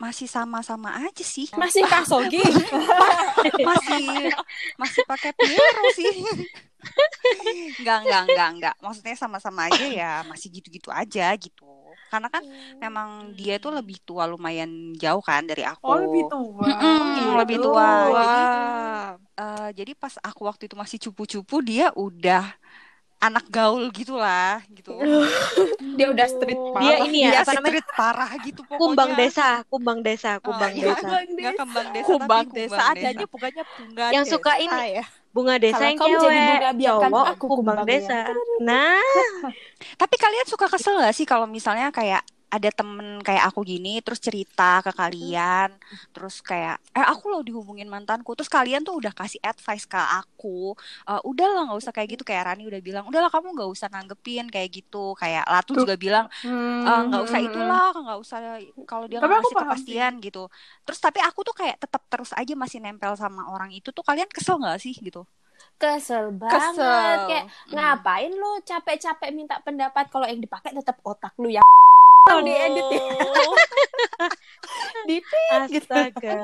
Masih 0.00 0.26
sama-sama 0.26 0.90
aja 0.98 1.22
sih. 1.22 1.46
Masih 1.54 1.86
Kasogi. 1.86 2.42
masih 3.68 4.34
masih 4.74 5.02
pakai 5.06 5.30
Piero 5.30 5.82
sih. 5.94 6.10
Enggak, 7.78 7.98
enggak, 8.02 8.22
enggak, 8.26 8.48
enggak. 8.58 8.74
Maksudnya 8.82 9.14
sama-sama 9.14 9.70
aja 9.70 9.86
ya, 9.86 10.12
masih 10.26 10.50
gitu-gitu 10.50 10.90
aja 10.90 11.30
gitu. 11.38 11.70
Karena 12.10 12.28
kan 12.28 12.42
memang 12.82 13.32
dia 13.38 13.56
tuh 13.62 13.72
lebih 13.72 14.02
tua 14.02 14.26
lumayan 14.26 14.92
jauh 14.98 15.22
kan 15.22 15.46
dari 15.46 15.62
aku. 15.62 15.86
Oh 15.86 15.96
lebih 16.02 16.26
tua. 16.26 16.66
Mm-mm, 16.66 17.38
lebih 17.38 17.56
Gitu. 17.56 17.66
tua. 17.70 17.88
Jadi, 18.10 18.42
eh, 19.38 19.68
jadi 19.78 19.92
pas 19.94 20.14
aku 20.18 20.40
waktu 20.50 20.66
itu 20.66 20.74
masih 20.74 20.98
cupu-cupu, 20.98 21.62
dia 21.62 21.94
udah 21.94 22.52
anak 23.22 23.46
gaul 23.46 23.86
gitulah, 23.88 24.58
gitu. 24.68 24.98
Dia 25.96 26.10
udah 26.10 26.26
street 26.26 26.58
Oh. 26.58 26.74
parah. 26.74 26.82
Dia 26.82 26.96
ini 27.06 27.18
ya 27.22 27.30
Dia 27.30 27.40
apa 27.40 27.52
namanya? 27.54 27.70
street 27.70 27.88
parah 27.94 28.30
gitu 28.40 28.60
pokoknya. 28.66 28.80
Kumbang 28.82 29.10
desa, 29.14 29.48
kumbang 29.64 29.98
desa, 30.00 30.30
Oh, 30.34 30.42
kumbang 30.42 30.72
iya. 30.74 30.90
desa. 30.90 31.06
Nggak 31.22 31.54
kembang 31.56 31.86
desa, 31.88 32.06
Kumbang 32.08 32.44
tapi 32.44 32.56
desa 32.58 32.74
kumbang 32.74 32.92
adanya 32.92 33.26
bukannya 33.26 33.62
bunga 33.70 34.04
Yang 34.10 34.24
desa 34.24 34.32
suka 34.34 34.52
ini. 34.58 34.82
ya. 34.92 35.04
Bunga 35.32 35.54
desa 35.56 35.72
Kalau 35.72 35.86
yang 35.86 35.96
kamu 35.96 36.10
jadi 36.10 36.18
cewek, 36.18 36.36
bunga, 36.36 36.70
biarkan 36.74 37.08
cowok 37.08 37.24
aku 37.24 37.44
kumbang 37.46 37.76
kumbangnya. 37.78 38.00
desa. 38.02 38.18
Nah, 38.60 39.00
Tapi 40.02 40.14
kalian 40.16 40.46
suka 40.46 40.66
kesel 40.66 40.94
gak 40.98 41.14
sih 41.14 41.24
kalau 41.24 41.46
misalnya 41.46 41.88
kayak 41.88 42.20
ada 42.52 42.68
temen 42.68 43.24
kayak 43.24 43.48
aku 43.48 43.64
gini 43.64 44.04
terus 44.04 44.20
cerita 44.20 44.84
ke 44.84 44.92
kalian 44.92 45.72
terus 46.12 46.44
kayak 46.44 46.76
eh 46.92 47.00
aku 47.00 47.32
loh 47.32 47.40
dihubungin 47.40 47.88
mantanku 47.88 48.36
terus 48.36 48.52
kalian 48.52 48.84
tuh 48.84 49.00
udah 49.00 49.12
kasih 49.16 49.40
advice 49.40 49.88
ke 49.88 49.96
aku 49.96 50.76
"Eh, 51.08 51.20
udahlah 51.24 51.72
nggak 51.72 51.80
usah 51.80 51.92
kayak 51.96 52.08
gitu 52.20 52.22
kayak 52.28 52.52
Rani 52.52 52.68
udah 52.68 52.80
bilang 52.84 53.04
udahlah 53.08 53.32
kamu 53.32 53.56
nggak 53.56 53.70
usah 53.72 53.88
nanggepin 53.88 54.52
kayak 54.52 54.68
gitu 54.68 55.16
kayak 55.16 55.48
Latu 55.48 55.72
juga 55.74 55.96
bilang 55.96 56.26
Hmm. 56.44 56.84
"Eh, 56.84 57.00
nggak 57.08 57.22
usah 57.24 57.40
itulah 57.40 57.88
nggak 57.96 58.18
usah 58.20 58.38
kalau 58.84 59.08
dia 59.08 59.16
nggak 59.18 59.32
paham 59.32 59.52
kepastian 59.64 60.12
gitu 60.20 60.42
terus 60.84 61.00
tapi 61.00 61.18
aku 61.24 61.40
tuh 61.48 61.54
kayak 61.56 61.80
tetap 61.80 62.02
terus 62.12 62.30
aja 62.36 62.52
masih 62.52 62.78
nempel 62.84 63.16
sama 63.16 63.48
orang 63.48 63.72
itu 63.72 63.88
tuh 63.90 64.04
kalian 64.04 64.28
kesel 64.28 64.60
nggak 64.60 64.76
sih 64.76 64.92
gitu 64.92 65.24
Kesel 65.78 66.34
banget. 66.34 66.74
Kesel. 66.74 67.26
Kayak 67.30 67.44
Hmm. 67.70 67.74
ngapain 67.74 68.32
lu 68.34 68.50
capek-capek 68.62 69.30
minta 69.30 69.56
pendapat 69.62 70.04
kalau 70.10 70.26
yang 70.26 70.38
dipakai 70.42 70.74
tetap 70.74 70.98
otak 71.02 71.34
lu 71.38 71.50
ya. 71.50 71.62
Kalau 72.22 72.40
diedit 72.40 72.86
ya. 72.86 73.02
Di 75.02 75.18
astaga. 75.50 76.38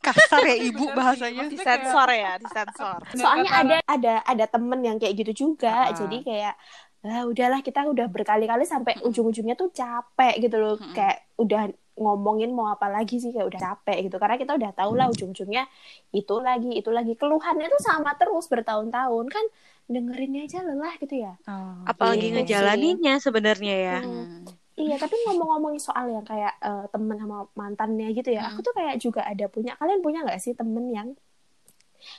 kasar 0.00 0.40
ya 0.42 0.56
ibu 0.58 0.84
bahasanya 0.90 1.44
maksudnya 1.44 1.52
Disensor 1.52 2.08
ya, 2.10 2.32
disensor. 2.40 3.00
Soalnya 3.12 3.50
kata- 3.50 3.62
ada 3.62 3.76
ada 3.86 4.14
ada 4.24 4.44
temen 4.48 4.80
yang 4.80 4.96
kayak 4.96 5.14
gitu 5.14 5.32
juga. 5.48 5.88
Ah. 5.88 5.92
Jadi 5.92 6.24
kayak 6.24 6.54
lah 7.02 7.26
udahlah 7.26 7.60
kita 7.60 7.82
udah 7.84 8.06
berkali-kali 8.08 8.62
sampai 8.62 8.94
ujung-ujungnya 9.02 9.52
tuh 9.52 9.68
capek 9.70 10.38
gitu 10.40 10.56
loh. 10.56 10.78
Mm-mm. 10.78 10.94
Kayak 10.94 11.26
udah 11.36 11.62
ngomongin 11.92 12.56
mau 12.56 12.72
apa 12.72 12.88
lagi 12.88 13.20
sih 13.20 13.30
kayak 13.30 13.52
udah 13.52 13.60
capek 13.60 14.08
gitu. 14.08 14.16
Karena 14.16 14.36
kita 14.40 14.52
udah 14.56 14.70
tahu 14.72 14.92
lah 14.96 15.06
ujung-ujungnya 15.12 15.68
itu 16.10 16.34
lagi 16.40 16.72
itu 16.72 16.88
lagi 16.88 17.14
keluhannya 17.14 17.68
tuh 17.68 17.82
sama 17.82 18.16
terus 18.16 18.48
bertahun-tahun 18.48 19.26
kan 19.28 19.44
dengerinnya 19.86 20.48
aja 20.48 20.64
lelah 20.64 20.94
gitu 20.96 21.20
ya. 21.20 21.36
Oh, 21.44 21.84
Apalagi 21.84 22.30
Gitu 22.30 22.34
ngejalaninnya 22.40 23.20
sebenarnya 23.20 23.76
ya. 23.76 23.98
Hmm. 24.00 24.48
Iya, 24.92 25.00
tapi 25.00 25.16
ngomong-ngomongin 25.24 25.80
soal 25.80 26.06
yang 26.10 26.20
kayak 26.22 26.52
eh, 26.60 26.84
temen 26.86 27.16
sama 27.16 27.48
mantannya 27.54 28.12
gitu 28.12 28.28
ya, 28.28 28.44
Hmm. 28.44 28.50
aku 28.52 28.60
tuh 28.60 28.74
kayak 28.76 28.94
juga 28.98 29.24
ada 29.24 29.48
punya. 29.48 29.72
Kalian 29.74 30.00
punya 30.00 30.20
nggak 30.20 30.36
sih 30.36 30.52
temen 30.52 30.84
yang 30.86 31.08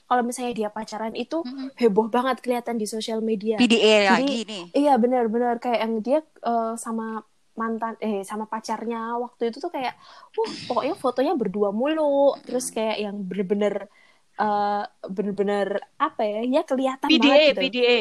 kalau 0.03 0.23
misalnya 0.23 0.55
dia 0.55 0.69
pacaran 0.69 1.11
itu 1.13 1.43
Mm-mm. 1.43 1.75
heboh 1.75 2.07
banget 2.07 2.39
kelihatan 2.39 2.75
di 2.75 2.87
sosial 2.87 3.19
media. 3.19 3.59
PDA 3.59 3.77
Jadi- 3.77 4.09
lagi 4.09 4.37
nih 4.43 4.63
Iya, 4.73 4.93
benar-benar 4.95 5.59
kayak 5.59 5.79
yang 5.79 5.93
dia 5.99 6.19
eh, 6.23 6.73
sama 6.75 7.21
mantan 7.53 7.93
eh 8.01 8.25
sama 8.25 8.49
pacarnya 8.49 9.13
waktu 9.19 9.53
itu 9.53 9.61
tuh 9.61 9.69
kayak, 9.69 9.93
wah 10.33 10.51
pokoknya 10.65 10.95
fotonya 10.97 11.33
berdua 11.37 11.69
mulu, 11.69 12.33
terus 12.41 12.73
kayak 12.73 12.97
yang 12.97 13.21
bener-bener 13.21 13.85
eh 14.33 14.83
bener-bener 15.05 15.77
apa 15.95 16.25
ya, 16.25 16.41
ya 16.41 16.61
kelihatan 16.63 17.05
PDA, 17.05 17.21
banget 17.21 17.45
gitu. 17.45 17.61
PDA. 17.61 17.99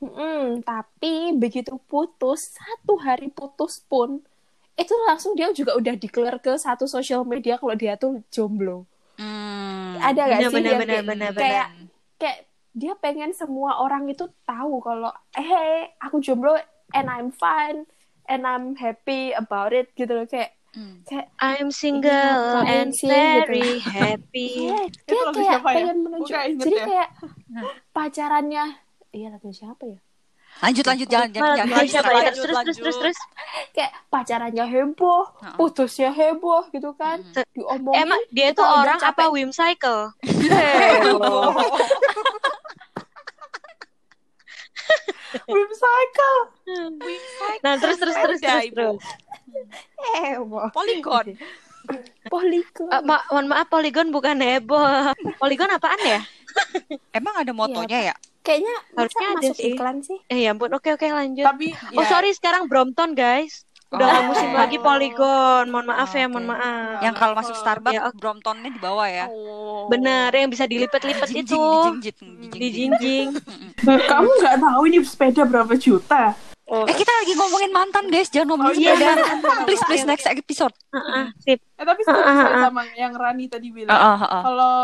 Mm-mm, 0.00 0.64
tapi 0.64 1.36
begitu 1.36 1.76
putus, 1.84 2.56
satu 2.56 2.96
hari 3.04 3.28
putus 3.28 3.84
pun, 3.84 4.24
itu 4.80 4.94
langsung 5.08 5.36
dia 5.36 5.52
juga 5.52 5.76
udah 5.76 5.94
declare 6.00 6.40
ke 6.40 6.56
satu 6.56 6.88
sosial 6.88 7.22
media 7.28 7.60
kalau 7.60 7.76
dia 7.76 8.00
tuh 8.00 8.24
jomblo. 8.32 8.88
Hmm. 9.20 10.00
Ada 10.00 10.22
gak 10.32 10.40
Benar, 10.40 10.50
sih 10.52 10.56
benar, 10.56 10.72
dia 10.72 10.78
benar, 10.80 11.00
kayak, 11.04 11.04
benar, 11.04 11.30
kayak 11.36 11.66
kayak 12.16 12.38
dia 12.72 12.92
pengen 12.96 13.32
semua 13.36 13.82
orang 13.82 14.08
itu 14.08 14.24
tahu 14.46 14.80
kalau 14.80 15.10
eh 15.36 15.90
aku 16.00 16.22
jomblo 16.24 16.56
and 16.96 17.06
I'm 17.10 17.28
fine 17.34 17.84
and 18.24 18.46
I'm 18.48 18.78
happy 18.78 19.34
about 19.36 19.74
it 19.76 19.92
gitu 19.92 20.12
loh 20.16 20.24
kayak 20.24 20.56
Hmm. 20.70 21.02
kayak 21.02 21.26
I'm 21.42 21.74
single 21.74 22.62
and 22.62 22.94
sih, 22.94 23.10
very 23.10 23.82
happy. 23.98 24.70
Itu 25.02 25.10
dia 25.10 25.26
kayak 25.34 25.58
ya? 25.58 25.66
pengen 25.66 25.96
menunjuk 26.06 26.30
jadi 26.62 26.76
ya? 26.78 26.86
kayak 26.86 27.10
pacarannya 27.90 28.64
iya 29.12 29.28
lagu 29.28 29.50
siapa 29.50 29.84
ya 29.86 29.98
Lanjut 30.60 30.82
lanjut 30.82 31.06
jangan 31.06 31.30
jangan 31.30 31.54
jangan 31.62 31.86
siapa 31.86 31.86
diserang. 31.86 32.10
ya? 32.10 32.18
lanjut, 32.18 32.34
Terus 32.34 32.58
terus 32.58 32.74
terus 32.74 32.96
terus. 32.98 33.18
kayak 33.70 33.90
pacarannya 34.08 34.64
heboh 34.66 35.22
Heeh. 35.38 35.54
putusnya 35.54 36.10
heboh 36.10 36.62
gitu 36.68 36.90
kan 36.92 37.16
Mm. 37.22 37.44
diomongin 37.52 37.96
Emang 38.00 38.20
dia 38.28 38.50
udah 38.50 38.66
orang 38.76 38.98
capek. 38.98 39.14
apa 39.14 39.24
whim 39.30 39.50
cycle? 39.50 40.10
Whim 45.46 45.70
cycle. 45.72 46.38
Nah 47.62 47.72
terus 47.76 47.96
terus 47.96 48.14
terus 48.16 48.38
terus 48.40 48.64
Ibu. 48.64 48.74
terus. 48.74 49.02
heboh 50.16 50.64
Polygon. 50.70 51.26
poligon 52.28 52.86
Eh, 52.88 53.00
ma 53.00 53.16
mohon 53.26 53.46
maaf 53.46 53.66
Polygon 53.66 54.10
bukan 54.10 54.36
heboh. 54.36 55.10
Polygon 55.38 55.70
apaan 55.70 55.98
ya? 56.00 56.20
Emang 57.10 57.34
ada 57.36 57.50
motonya 57.50 58.10
ya? 58.10 58.14
Kayaknya 58.40 58.74
Harusnya 58.92 59.26
ada 59.28 59.38
masuk 59.42 59.56
sih. 59.56 59.70
iklan 59.70 59.96
sih 60.00 60.18
Eh 60.26 60.38
ya 60.42 60.50
ampun, 60.50 60.70
oke 60.70 60.88
oke 60.90 61.06
lanjut. 61.06 61.44
Tapi 61.44 61.72
Oh 61.92 62.00
ya, 62.00 62.08
sorry 62.08 62.30
sekarang 62.30 62.66
Brompton 62.66 63.12
guys. 63.12 63.64
Udah 63.90 64.06
Oh. 64.22 64.22
musim 64.30 64.54
lagi 64.54 64.78
Polygon. 64.78 65.66
Mohon 65.66 65.86
maaf 65.90 66.10
ya, 66.12 66.22
Oke. 66.22 66.30
mohon 66.30 66.46
maaf. 66.48 67.02
Yang 67.02 67.14
kalau 67.18 67.34
masuk 67.34 67.54
Starbucks 67.54 67.90
Ya, 67.92 68.06
oke. 68.06 68.16
Bromptonnya 68.16 68.70
di 68.70 68.78
bawah 68.78 69.02
ya. 69.04 69.26
Oh. 69.26 69.90
Bener 69.90 70.30
yang 70.30 70.46
bisa 70.46 70.62
dilipet-lipet 70.64 71.26
itu. 71.32 71.58
Di 72.50 72.68
jinjing. 72.70 73.34
kamu 74.10 74.30
nggak 74.30 74.56
tahu 74.56 74.82
ini 74.86 75.02
sepeda 75.02 75.42
berapa 75.42 75.74
juta? 75.74 76.38
Oh, 76.64 76.86
Eh 76.86 76.94
kita 76.94 77.10
lagi 77.10 77.34
ngomongin 77.34 77.74
mantan 77.74 78.06
guys, 78.06 78.30
jangan 78.30 78.54
ngomongin 78.54 78.70
Oh, 78.70 78.78
iya, 78.78 78.94
sepeda. 78.94 79.10
bener. 79.18 79.58
Please 79.66 79.82
please 79.82 80.06
next 80.06 80.22
episode. 80.24 80.70
heeh, 80.94 81.24
sip. 81.42 81.58
Eh 81.58 81.82
tapi 81.82 82.06
saya 82.06 82.22
ah. 82.22 82.70
sama 82.70 82.86
yang 82.94 83.10
Rani 83.10 83.50
tadi 83.50 83.74
bilang. 83.74 83.90
Heeh, 83.90 84.16
heeh. 84.22 84.42
Kalau 84.46 84.74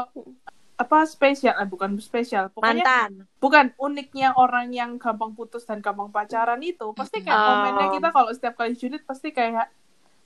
apa 0.77 0.99
spesial, 1.05 1.57
eh, 1.57 1.65
bukan 1.65 1.97
spesial, 1.99 2.49
pokoknya 2.49 2.85
Mantan. 2.85 3.13
bukan 3.37 3.67
uniknya 3.77 4.33
orang 4.35 4.69
yang 4.71 4.97
gampang 4.97 5.33
putus 5.33 5.65
dan 5.65 5.81
gampang 5.81 6.09
pacaran 6.09 6.61
itu 6.61 6.93
pasti 6.93 7.21
kayak 7.21 7.33
Oh. 7.35 7.47
komennya 7.65 7.87
kita 7.91 8.09
kalau 8.11 8.31
setiap 8.31 8.55
kali 8.55 8.73
judit 8.73 9.01
pasti 9.03 9.31
kayak 9.31 9.73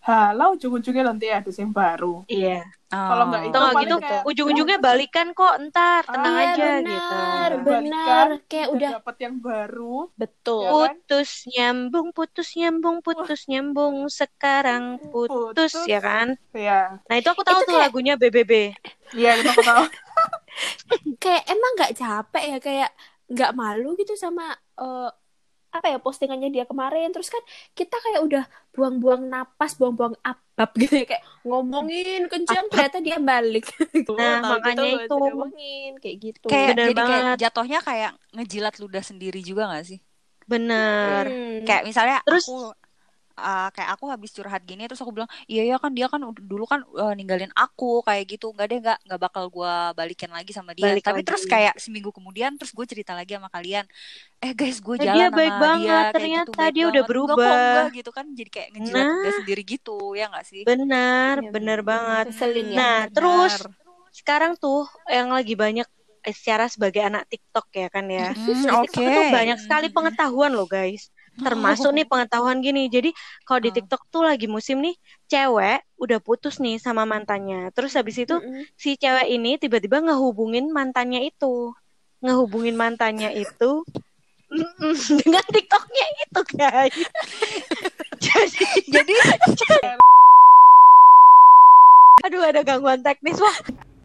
halau 0.00 0.56
ujung-ujungnya 0.56 1.04
nanti 1.06 1.28
ada 1.28 1.46
yang 1.46 1.70
baru 1.70 2.24
Iya. 2.24 2.64
Kalau 2.90 3.24
nggak 3.24 3.42
Itu 3.44 3.54
nggak 3.54 3.70
paling 3.70 3.86
gitu, 3.86 3.96
kayak- 4.02 4.24
ujung-ujungnya 4.26 4.78
balikan 4.80 5.28
kok 5.30 5.54
ntar, 5.62 6.02
tenang 6.02 6.34
Iya, 6.34 6.42
aja 6.42 6.64
benar, 6.74 6.80
gitu. 6.82 7.14
benar. 7.14 7.60
Balikan, 7.62 8.28
kayak 8.48 8.68
udah 8.70 8.90
dapat 8.96 9.16
yang 9.20 9.34
baru 9.38 9.96
betul 10.12 10.60
Ya 10.60 10.70
kan? 10.72 10.80
Putus 10.98 11.30
nyambung, 11.46 12.08
putus 12.10 12.48
nyambung, 12.52 12.96
putus 12.98 13.40
nyambung, 13.46 13.94
sekarang 14.08 14.82
putus, 15.06 15.30
Putus. 15.70 15.72
ya 15.86 16.00
kan? 16.00 16.34
ya 16.50 16.98
Nah 17.04 17.14
itu 17.14 17.28
aku 17.28 17.42
tahu 17.42 17.60
Itu 17.60 17.62
tuh 17.62 17.70
kayak- 17.70 17.84
lagunya 17.86 18.14
BBB. 18.16 18.52
iya 19.12 19.36
kita 19.36 19.50
aku 19.52 19.62
tahu 19.62 19.84
kayak 21.16 21.44
emang 21.46 21.72
nggak 21.74 21.94
capek 21.94 22.44
ya 22.46 22.58
kayak 22.58 22.90
nggak 23.26 23.52
malu 23.52 23.94
gitu 23.94 24.14
sama 24.14 24.50
eh, 24.76 25.10
apa 25.70 25.86
ya 25.86 25.98
postingannya 25.98 26.50
dia 26.50 26.64
kemarin 26.64 27.08
terus 27.08 27.30
kan 27.30 27.38
kita 27.72 27.94
kayak 27.94 28.20
udah 28.20 28.44
buang-buang 28.70 29.22
napas 29.24 29.78
buang-buang 29.78 30.18
abab 30.20 30.70
gitu 30.74 30.98
ya 30.98 31.06
kayak 31.06 31.22
ngomongin 31.42 32.26
kencang 32.26 32.66
ternyata 32.66 32.98
dia 32.98 33.18
balik 33.18 33.70
Nah, 34.10 34.42
Tahu 34.42 34.50
makanya 34.50 34.82
gitu, 34.82 34.98
itu. 35.06 35.14
ngomongin 35.14 35.92
kayak 35.96 36.16
gitu 36.20 36.46
Kayak 36.50 36.68
Bener 36.74 36.86
jadi 36.86 36.94
kayak 36.96 37.06
banget. 37.22 37.38
jatuhnya 37.38 37.78
kayak 37.80 38.10
ngejilat 38.32 38.74
ludah 38.76 39.04
sendiri 39.04 39.40
juga 39.40 39.70
gak 39.70 39.86
sih? 39.86 39.98
Bener. 40.44 41.24
Hmm. 41.30 41.62
Kayak 41.62 41.82
misalnya 41.86 42.18
Terus- 42.26 42.42
aku 42.44 42.74
uh, 43.40 43.68
kayak 43.72 43.96
aku 43.96 44.04
habis 44.06 44.30
curhat 44.30 44.62
gini 44.62 44.84
terus 44.84 45.00
aku 45.00 45.10
bilang 45.10 45.26
iya 45.44 45.64
ya 45.64 45.76
kan 45.76 45.90
dia 45.90 46.06
kan 46.06 46.20
dulu 46.36 46.64
kan 46.64 46.84
uh, 46.94 47.10
ninggalin 47.12 47.48
aku 47.52 48.04
kayak 48.04 48.28
gitu 48.28 48.52
nggak 48.52 48.66
deh 48.68 48.78
nggak 48.78 48.98
nggak 49.08 49.20
bakal 49.20 49.48
gua 49.48 49.90
balikin 49.92 50.28
lagi 50.28 50.52
sama 50.52 50.70
dia 50.72 50.84
Balik 50.86 51.02
tapi 51.02 51.20
lagi. 51.20 51.26
terus 51.26 51.42
kayak 51.44 51.74
seminggu 51.76 52.12
kemudian 52.12 52.54
terus 52.54 52.70
gue 52.70 52.84
cerita 52.84 53.12
lagi 53.12 53.34
sama 53.34 53.48
kalian 53.48 53.84
eh 54.38 54.52
guys 54.52 54.78
gue 54.78 54.96
Eh, 54.96 55.02
jalan 55.02 55.16
dia 55.16 55.26
sama 55.26 55.36
baik 55.36 55.54
banget, 55.56 55.80
dia 55.80 55.90
kayak 55.90 56.12
ternyata 56.14 56.44
gitu, 56.44 56.52
baik 56.54 56.72
dia 56.72 56.84
udah 56.84 56.92
banget. 56.92 56.94
Enggak 56.94 57.06
kok, 57.08 57.10
berubah. 57.10 57.56
enggak 57.80 57.88
gitu 57.96 58.10
kan 58.12 58.26
jadi 58.32 58.50
kayak 58.52 58.68
ngejilat 58.72 59.00
Nah. 59.00 59.18
udah 59.20 59.34
sendiri 59.40 59.62
gitu 59.64 59.96
ya 60.12 60.24
nggak 60.28 60.44
sih 60.46 60.62
Benar, 60.62 61.34
Iya, 61.40 61.50
bener 61.50 61.78
banget. 61.82 62.24
Ngeselin 62.28 62.66
ya 62.68 62.76
Nah, 62.76 62.96
benar. 63.00 63.14
terus 63.16 63.52
sekarang 64.10 64.52
tuh 64.56 64.84
yang 65.06 65.28
lagi 65.30 65.54
banyak 65.54 65.86
eh, 66.20 66.34
secara 66.36 66.68
sebagai 66.68 67.00
anak 67.00 67.24
TikTok 67.32 67.66
ya 67.72 67.88
kan 67.88 68.04
ya. 68.04 68.36
Mm, 68.36 68.68
oke. 68.76 68.92
tuh 68.92 69.24
banyak 69.32 69.56
sekali 69.56 69.86
pengetahuan 69.88 70.52
loh 70.52 70.68
guys. 70.68 71.08
Termasuk 71.46 71.90
nih 71.94 72.06
pengetahuan 72.06 72.58
gini. 72.60 72.90
Jadi 72.90 73.14
kalau 73.46 73.60
di 73.62 73.70
Oh. 73.70 73.76
TikTok 73.78 74.02
tuh 74.10 74.22
lagi 74.26 74.50
musim 74.50 74.82
nih 74.82 74.94
cewek 75.30 75.80
udah 76.00 76.18
putus 76.18 76.58
nih 76.58 76.76
sama 76.82 77.06
mantannya. 77.06 77.70
Terus 77.72 77.94
habis 77.94 78.18
itu 78.18 78.34
Mm-mm. 78.36 78.66
si 78.74 78.98
cewek 78.98 79.30
ini 79.30 79.56
tiba-tiba 79.56 80.02
ngehubungin 80.02 80.68
mantannya 80.74 81.24
itu. 81.26 81.72
Ngehubungin 82.20 82.76
mantannya 82.76 83.32
itu 83.32 83.86
dengan 85.22 85.44
TikToknya 85.46 86.06
itu 86.26 86.40
guys. 86.58 86.98
jadi 88.20 88.64
jadi 88.90 89.14
aduh 92.20 92.42
ada 92.44 92.60
gangguan 92.60 93.00
teknis 93.00 93.40
wah. 93.40 93.56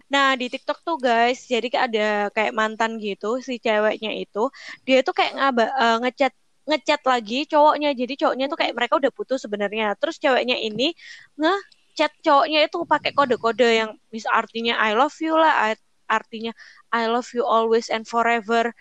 Nah 0.08 0.38
di 0.38 0.48
TikTok 0.48 0.86
tuh 0.86 0.96
guys, 1.02 1.44
jadi 1.50 1.68
ada 1.90 2.08
kayak 2.32 2.54
mantan 2.56 3.02
gitu 3.02 3.42
si 3.42 3.58
ceweknya 3.60 4.14
itu, 4.16 4.48
dia 4.86 5.02
tuh 5.02 5.12
kayak 5.18 5.34
ngaba 5.36 5.66
eh, 5.66 5.98
ngechat 6.06 6.34
ngechat 6.66 7.02
lagi 7.06 7.46
cowoknya. 7.46 7.94
Jadi 7.94 8.14
cowoknya 8.20 8.46
tuh 8.50 8.58
kayak 8.58 8.74
mereka 8.74 8.98
udah 8.98 9.12
putus 9.14 9.46
sebenarnya. 9.46 9.94
Terus 9.98 10.18
ceweknya 10.18 10.58
ini 10.58 10.94
ngechat 11.38 12.12
cowoknya 12.22 12.66
itu 12.66 12.84
pakai 12.86 13.14
kode-kode 13.14 13.70
yang 13.70 13.92
bisa 14.10 14.30
artinya 14.34 14.78
I 14.82 14.98
love 14.98 15.16
you 15.22 15.38
lah, 15.38 15.72
art- 15.72 15.86
artinya 16.06 16.52
I 16.90 17.10
love 17.10 17.30
you 17.34 17.46
always 17.46 17.90
and 17.90 18.06
forever. 18.06 18.74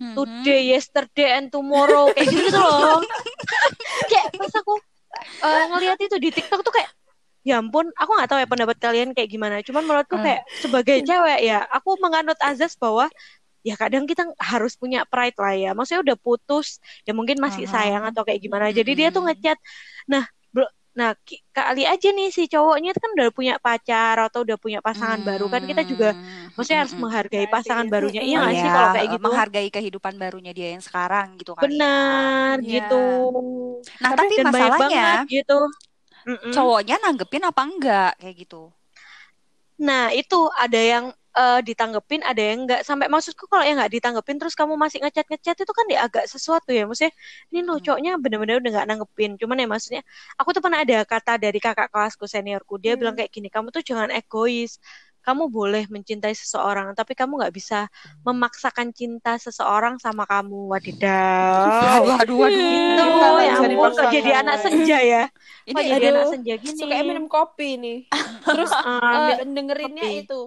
Mhm. 0.00 0.16
today, 0.16 0.72
yesterday, 0.72 1.36
and 1.36 1.52
tomorrow 1.52 2.08
kayak 2.16 2.32
gitu, 2.32 2.48
gitu 2.48 2.56
loh. 2.56 3.04
kayak 4.10 4.32
pas 4.32 4.48
aku 4.48 4.80
eh, 5.44 5.64
ngeliat 5.76 6.00
itu 6.00 6.16
di 6.16 6.32
TikTok 6.32 6.64
tuh 6.64 6.72
kayak 6.72 6.88
ya 7.44 7.60
ampun, 7.60 7.88
aku 7.92 8.10
nggak 8.16 8.28
tahu 8.32 8.40
ya 8.40 8.48
pendapat 8.48 8.76
kalian 8.80 9.12
kayak 9.12 9.28
gimana. 9.28 9.60
Cuman 9.60 9.84
menurutku 9.84 10.16
Hmm. 10.16 10.24
kayak 10.24 10.42
sebagai 10.56 11.04
cewek 11.04 11.44
ya, 11.44 11.68
aku 11.68 12.00
menganut 12.00 12.40
azas 12.40 12.80
bahwa 12.80 13.12
ya 13.68 13.74
kadang 13.82 14.04
kita 14.10 14.22
harus 14.40 14.72
punya 14.80 15.04
pride 15.10 15.36
lah 15.42 15.54
ya. 15.56 15.68
Maksudnya 15.76 16.02
udah 16.06 16.18
putus, 16.20 16.68
ya 17.06 17.12
mungkin 17.18 17.38
masih 17.44 17.64
sayang 17.68 18.02
atau 18.08 18.22
kayak 18.26 18.40
gimana. 18.44 18.66
Jadi 18.72 18.90
dia 18.98 19.08
tuh 19.14 19.22
ngechat, 19.26 19.58
nah 20.10 20.24
bro, 20.54 20.66
nah 20.98 21.10
kali 21.56 21.82
aja 21.86 22.08
nih 22.16 22.28
si 22.36 22.42
cowoknya 22.52 22.90
kan 22.98 23.10
udah 23.16 23.28
punya 23.36 23.54
pacar 23.62 24.16
atau 24.26 24.40
udah 24.46 24.56
punya 24.58 24.78
pasangan 24.86 25.20
baru 25.28 25.46
kan 25.52 25.62
kita 25.70 25.82
juga 25.86 26.06
maksudnya 26.54 26.80
harus 26.86 26.96
hmm, 26.96 27.02
menghargai 27.02 27.46
Iya 27.46 27.50
pasangan 27.50 27.86
barunya. 27.92 28.20
Iya 28.26 28.34
Mm-mm. 28.34 28.42
nggak 28.42 28.56
sih 28.60 28.68
Iya, 28.68 28.74
kalau 28.74 28.88
kayak 28.94 29.08
gitu? 29.18 29.28
menghargai 29.28 29.68
kehidupan 29.74 30.14
barunya 30.22 30.52
dia 30.58 30.68
yang 30.74 30.82
sekarang 30.88 31.26
gitu 31.40 31.52
kali. 31.60 31.74
Benar 31.78 32.56
Iya. 32.60 32.72
gitu. 32.72 32.94
Nah, 34.02 34.12
tapi 34.18 34.34
banyak 34.54 34.74
masalahnya 34.74 34.80
banget 34.80 35.18
gitu. 35.32 35.52
Mm-mm. 36.28 36.54
cowoknya 36.54 36.94
nanggepin 37.02 37.42
apa 37.50 37.60
enggak 37.68 38.10
kayak 38.20 38.36
gitu. 38.42 38.62
Nah, 39.80 40.12
itu 40.12 40.36
ada 40.64 40.76
yang 40.92 41.04
eh, 41.36 41.60
ditanggepin, 41.62 42.20
ada 42.26 42.42
yang 42.42 42.66
enggak. 42.66 42.80
Sampai 42.88 43.06
maksudku 43.12 43.46
kalau 43.50 43.62
yang 43.66 43.78
enggak 43.78 43.92
ditanggepin 44.00 44.36
terus 44.40 44.54
kamu 44.58 44.74
masih 44.74 44.98
ngechat-ngechat 45.04 45.56
itu 45.62 45.72
kan 45.74 45.86
ya 45.90 45.98
agak 46.06 46.24
sesuatu 46.26 46.70
ya. 46.74 46.84
Maksudnya 46.88 47.12
ini 47.54 47.60
loh 47.66 47.78
Hmm. 47.78 47.84
cowoknya 47.86 48.12
bener-bener 48.22 48.56
udah 48.62 48.70
enggak 48.74 48.86
nanggepin. 48.90 49.30
Cuman 49.40 49.56
ya 49.62 49.66
maksudnya 49.70 50.02
aku 50.40 50.50
tuh 50.56 50.62
pernah 50.64 50.80
ada 50.82 50.96
kata 51.06 51.32
dari 51.38 51.58
kakak 51.62 51.88
kelasku 51.94 52.24
seniorku. 52.26 52.76
Dia 52.82 52.94
Hmm. 52.94 53.00
bilang 53.00 53.14
kayak 53.18 53.30
gini, 53.30 53.48
kamu 53.52 53.70
tuh 53.74 53.82
jangan 53.86 54.10
egois. 54.10 54.78
Kamu 55.20 55.52
boleh 55.52 55.84
mencintai 55.92 56.32
seseorang, 56.32 56.96
tapi 56.96 57.12
kamu 57.12 57.36
nggak 57.44 57.52
bisa 57.52 57.92
memaksakan 58.24 58.88
cinta 58.96 59.36
seseorang 59.36 60.00
sama 60.00 60.24
kamu. 60.24 60.72
Wadidaw. 60.72 62.00
Waduh, 62.08 62.36
waduh. 62.40 62.56
Itu 62.56 63.04
ya 63.44 63.52
ampun 63.60 63.90
kok 63.92 64.08
jadi 64.08 64.30
anak 64.40 64.56
senja 64.64 64.98
ya. 65.04 65.22
Ini 65.68 65.76
Kok 65.76 65.82
jadi 65.84 66.06
aduh, 66.08 66.08
anak 66.16 66.26
senja 66.32 66.54
gini. 66.56 66.72
suka 66.80 66.96
minum 67.04 67.26
kopi 67.28 67.76
nih 67.76 67.98
terus 68.48 68.72
Ah, 68.72 69.36
eh, 69.36 69.44
dengerinnya 69.44 70.02
kopi. 70.08 70.24
itu 70.24 70.40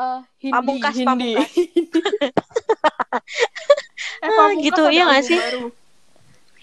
eh 0.00 0.20
hindi 0.40 0.54
Pamungkas, 0.56 0.94
hindi 0.96 1.30
Eh, 4.20 4.28
Ah, 4.28 4.32
Pamungkas 4.36 4.64
gitu, 4.64 4.82
iya 4.92 5.02
nggak 5.06 5.24
sih? 5.24 5.38
baru. 5.38 5.64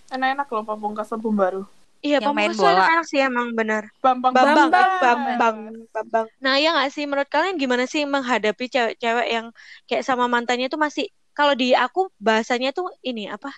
Enak-enak 0.10 0.48
loh 0.48 0.64
Pamungkas 0.64 1.10
album 1.12 1.34
baru. 1.36 1.62
Iya, 2.00 2.22
Yang 2.22 2.30
main 2.30 2.52
Pamungkas 2.54 2.58
tuh 2.58 2.64
bola. 2.64 2.74
anak-anak 2.78 3.06
sih 3.10 3.20
emang 3.20 3.48
benar. 3.54 3.84
Bambang 4.00 4.32
Bambang, 4.32 4.70
Bambang. 4.70 4.90
Bambang, 5.02 5.58
Bambang. 5.90 6.28
Nah, 6.38 6.56
ya 6.58 6.70
nggak 6.72 6.90
sih 6.90 7.04
menurut 7.06 7.28
kalian 7.28 7.58
gimana 7.58 7.84
sih 7.86 8.06
menghadapi 8.06 8.66
cewek-cewek 8.70 9.28
yang 9.28 9.46
kayak 9.86 10.06
sama 10.06 10.30
mantannya 10.30 10.70
itu 10.70 10.78
masih 10.78 11.06
kalau 11.34 11.54
di 11.54 11.74
aku 11.74 12.10
bahasanya 12.18 12.70
tuh 12.72 12.90
ini 13.02 13.26
apa? 13.28 13.50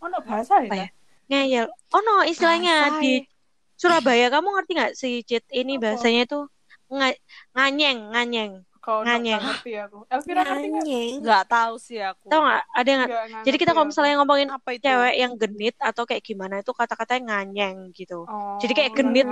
Oh, 0.00 0.08
no, 0.08 0.20
bahasa 0.20 0.60
Apa 0.60 0.72
ya? 0.72 0.84
ya? 0.84 0.88
Ngeyel. 1.28 1.66
Oh 1.92 2.00
no, 2.00 2.20
istilahnya 2.24 2.92
Bahasa 2.92 3.00
di 3.00 3.12
ya. 3.20 3.24
Surabaya 3.74 4.26
kamu 4.28 4.48
ngerti 4.56 4.72
nggak 4.76 4.92
si 4.94 5.08
Cit 5.24 5.44
ini 5.50 5.76
bahasanya 5.76 6.24
tuh 6.24 6.48
nga- 6.88 7.16
nganyeng, 7.52 8.12
nganyeng. 8.12 8.52
Kalau 8.84 9.00
nggak 9.00 9.40
ngerti 9.40 9.72
aku. 9.80 9.98
Elvira 10.06 10.40
ngerti 10.44 10.66
nggak? 10.68 10.84
Nggak 11.24 11.44
tahu 11.48 11.74
sih 11.80 11.98
aku. 11.98 12.26
Tahu 12.28 12.40
nggak? 12.44 12.62
Ada 12.68 12.90
nggak? 12.92 13.08
Jadi 13.40 13.56
kita 13.56 13.72
kalau 13.72 13.88
aku. 13.88 13.90
misalnya 13.96 14.14
ngomongin 14.20 14.48
Apa 14.52 14.68
itu? 14.76 14.84
cewek 14.84 15.14
yang 15.16 15.32
genit 15.40 15.74
atau 15.80 16.02
kayak 16.04 16.20
gimana 16.20 16.54
itu 16.60 16.70
kata-katanya 16.70 17.22
nganyeng 17.32 17.76
gitu. 17.90 18.28
Oh, 18.28 18.60
Jadi 18.60 18.72
kayak 18.76 18.92
genit. 18.92 19.24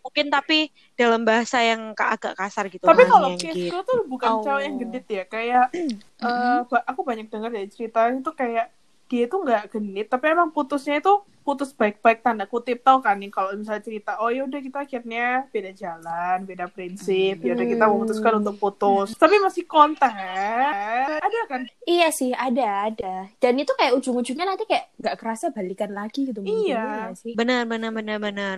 Mungkin 0.00 0.26
tapi 0.32 0.72
dalam 0.96 1.28
bahasa 1.28 1.60
yang 1.60 1.92
agak 1.92 2.32
kasar 2.32 2.72
gitu. 2.72 2.88
Tapi 2.88 3.04
kalau 3.04 3.36
case 3.36 3.52
gitu. 3.68 3.76
tuh 3.84 4.00
bukan 4.08 4.30
Oh. 4.32 4.40
cewek 4.40 4.62
yang 4.64 4.76
gendit 4.80 5.04
ya, 5.04 5.24
kayak 5.28 5.64
eh, 6.24 6.58
ba- 6.64 6.86
aku 6.88 7.04
banyak 7.04 7.28
dengar 7.28 7.52
ya 7.52 7.68
cerita 7.68 8.08
itu 8.08 8.32
kayak 8.32 8.72
dia 9.08 9.24
itu 9.26 9.36
nggak 9.40 9.62
genit 9.72 10.06
tapi 10.12 10.24
emang 10.30 10.52
putusnya 10.52 11.00
itu 11.00 11.12
putus 11.40 11.72
baik-baik 11.72 12.20
tanda 12.20 12.44
kutip 12.44 12.84
tau 12.84 13.00
kan 13.00 13.16
nih 13.16 13.32
kalau 13.32 13.56
misalnya 13.56 13.80
cerita 13.80 14.20
oh 14.20 14.28
ya 14.28 14.44
udah 14.44 14.60
kita 14.60 14.78
akhirnya 14.84 15.48
beda 15.48 15.70
jalan 15.72 16.36
beda 16.44 16.68
prinsip 16.68 17.40
ya 17.40 17.56
udah 17.56 17.66
kita 17.66 17.84
memutuskan 17.88 18.32
untuk 18.44 18.54
putus 18.60 19.16
tapi 19.16 19.40
masih 19.40 19.64
kontak 19.64 20.12
ada 20.12 21.40
kan 21.48 21.62
Iya 21.88 22.12
sih, 22.12 22.36
ada, 22.36 22.92
ada. 22.92 23.32
Dan 23.40 23.56
itu 23.56 23.72
kayak 23.72 23.96
ujung-ujungnya 23.96 24.44
nanti 24.44 24.68
kayak 24.68 24.92
nggak 25.00 25.16
kerasa 25.16 25.48
balikan 25.56 25.88
lagi 25.96 26.28
gitu. 26.28 26.44
mungkin, 26.44 26.68
Iya. 26.68 26.84
nggak 26.84 27.16
sih? 27.16 27.32
Benar, 27.32 27.64
benar, 27.64 27.90
benar, 27.96 28.16
benar. 28.20 28.56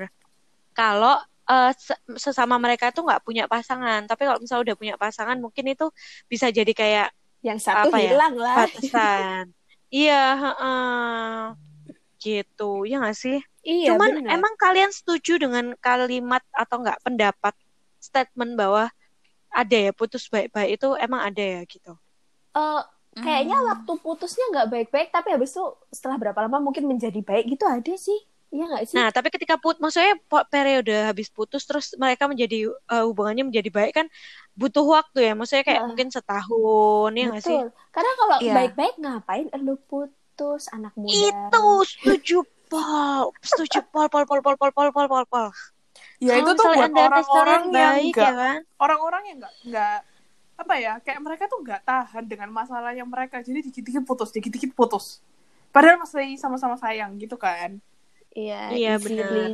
Kalau 0.75 1.14
eh, 1.47 1.71
se- 1.78 2.00
sesama 2.19 2.59
mereka 2.59 2.90
tuh 2.90 3.07
nggak 3.07 3.23
punya 3.23 3.47
pasangan, 3.47 4.02
tapi 4.11 4.26
kalau 4.26 4.42
misalnya 4.42 4.62
udah 4.66 4.76
punya 4.83 4.95
pasangan, 4.99 5.38
mungkin 5.38 5.64
itu 5.71 5.87
bisa 6.26 6.50
jadi 6.50 6.73
kayak 6.75 7.09
Yang 7.47 7.59
satu 7.71 7.88
Apa 7.95 7.97
ya? 8.02 8.11
hilang 8.19 8.35
lah. 8.35 8.57
batasan. 8.66 9.45
iya, 9.94 10.14
heeh. 10.42 11.54
gitu, 12.25 12.64
ya 12.90 12.94
nggak 13.02 13.16
sih? 13.23 13.37
Iya, 13.70 13.88
Cuman 13.88 14.11
benar. 14.16 14.37
emang 14.37 14.54
kalian 14.62 14.92
setuju 14.99 15.32
dengan 15.42 15.66
kalimat 15.87 16.42
atau 16.62 16.76
nggak 16.82 17.00
pendapat 17.06 17.54
statement 18.09 18.52
bahwa 18.61 18.82
ada 19.61 19.76
ya 19.87 19.92
putus 19.99 20.25
baik-baik 20.35 20.70
itu 20.80 20.88
emang 21.04 21.23
ada 21.28 21.42
ya 21.56 21.61
gitu. 21.75 21.92
Eh, 22.56 22.80
kayaknya 23.25 23.56
Hmm. 23.56 23.70
waktu 23.70 23.92
putusnya 24.04 24.44
nggak 24.52 24.68
baik-baik, 24.73 25.09
tapi 25.14 25.28
habis 25.35 25.50
itu 25.54 25.62
setelah 25.94 26.16
berapa 26.23 26.38
lama 26.47 26.59
mungkin 26.66 26.85
menjadi 26.90 27.20
baik 27.23 27.44
gitu 27.54 27.64
ada 27.66 27.92
sih. 28.06 28.18
Iya 28.50 28.64
nggak 28.66 28.85
sih? 28.90 28.97
Nah, 28.99 29.09
tapi 29.14 29.30
ketika 29.30 29.54
put, 29.62 29.78
maksudnya 29.78 30.19
periode 30.50 30.90
habis 31.07 31.30
putus 31.30 31.62
terus 31.62 31.95
mereka 31.95 32.26
menjadi 32.26 32.66
eh, 32.66 33.04
hubungannya 33.07 33.47
menjadi 33.47 33.71
baik 33.71 33.95
kan 33.95 34.07
butuh 34.59 34.83
waktu 34.83 35.30
ya. 35.30 35.33
Maksudnya 35.38 35.62
kayak 35.62 35.78
Heeh. 35.78 35.88
mungkin 35.88 36.09
setahun 36.11 37.11
ya 37.14 37.25
nggak 37.30 37.45
sih? 37.47 37.59
Karena 37.95 38.12
kalau 38.19 38.37
Iya. 38.42 38.54
baik-baik 38.59 38.95
ngapain 38.99 39.47
lu 39.62 39.78
putus 39.87 40.66
anak 40.75 40.90
muda? 40.99 41.14
Itu 41.14 41.62
setuju 41.87 42.38
Pol, 42.71 43.35
setuju 43.42 43.83
Pol, 43.90 44.07
Pol, 44.07 44.23
Pol, 44.26 44.38
Pol, 44.42 44.54
Pol, 44.54 44.71
Pol, 44.71 44.90
Pol, 44.95 45.07
Pol, 45.11 45.25
Pol. 45.26 45.49
ya 46.23 46.38
itu 46.38 46.52
tuh 46.54 46.71
buat 46.71 46.92
orang-orang 46.92 47.62
yang 47.73 47.95
baik 47.97 48.14
nggak 48.14 48.30
ya 48.30 48.33
kan? 48.37 48.59
orang-orang 48.76 49.23
yang 49.26 49.37
nggak 49.40 49.54
nggak 49.73 49.99
apa 50.61 50.75
ya 50.76 50.92
kayak 51.00 51.21
mereka 51.25 51.45
tuh 51.49 51.59
nggak 51.64 51.80
tahan 51.83 52.25
dengan 52.28 52.52
masalahnya 52.52 53.04
mereka 53.09 53.40
jadi 53.40 53.64
dikit-dikit 53.64 54.04
putus 54.04 54.28
dikit-dikit 54.28 54.76
putus 54.76 55.25
padahal 55.73 55.97
masih 56.04 56.37
sama-sama 56.37 56.76
sayang 56.76 57.16
gitu 57.16 57.40
kan 57.40 57.80
Iya, 58.34 58.78
Iya, 58.78 58.94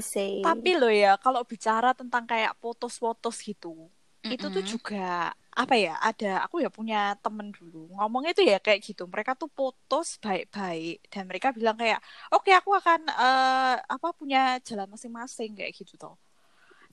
say. 0.04 0.44
Tapi 0.44 0.76
loh 0.76 0.92
ya, 0.92 1.16
kalau 1.16 1.40
bicara 1.48 1.96
tentang 1.96 2.28
kayak 2.28 2.52
putus-putus 2.60 3.40
gitu, 3.40 3.88
itu 4.26 4.46
tuh 4.52 4.62
juga 4.66 5.32
apa 5.56 5.74
ya? 5.80 5.96
Ada 6.02 6.44
aku 6.44 6.60
ya 6.60 6.68
punya 6.68 7.16
temen 7.24 7.48
dulu 7.54 7.88
ngomongnya 7.96 8.36
itu 8.36 8.42
ya 8.44 8.58
kayak 8.60 8.82
gitu. 8.84 9.08
Mereka 9.08 9.32
tuh 9.40 9.48
putus 9.48 10.20
baik-baik 10.20 11.00
dan 11.08 11.24
mereka 11.30 11.48
bilang 11.56 11.78
kayak, 11.80 12.02
oke 12.34 12.50
aku 12.52 12.70
akan 12.76 13.00
eh, 13.08 13.76
apa 13.80 14.08
punya 14.12 14.58
jalan 14.66 14.90
masing-masing 14.92 15.56
kayak 15.56 15.72
gitu 15.78 15.96
toh. 15.96 16.16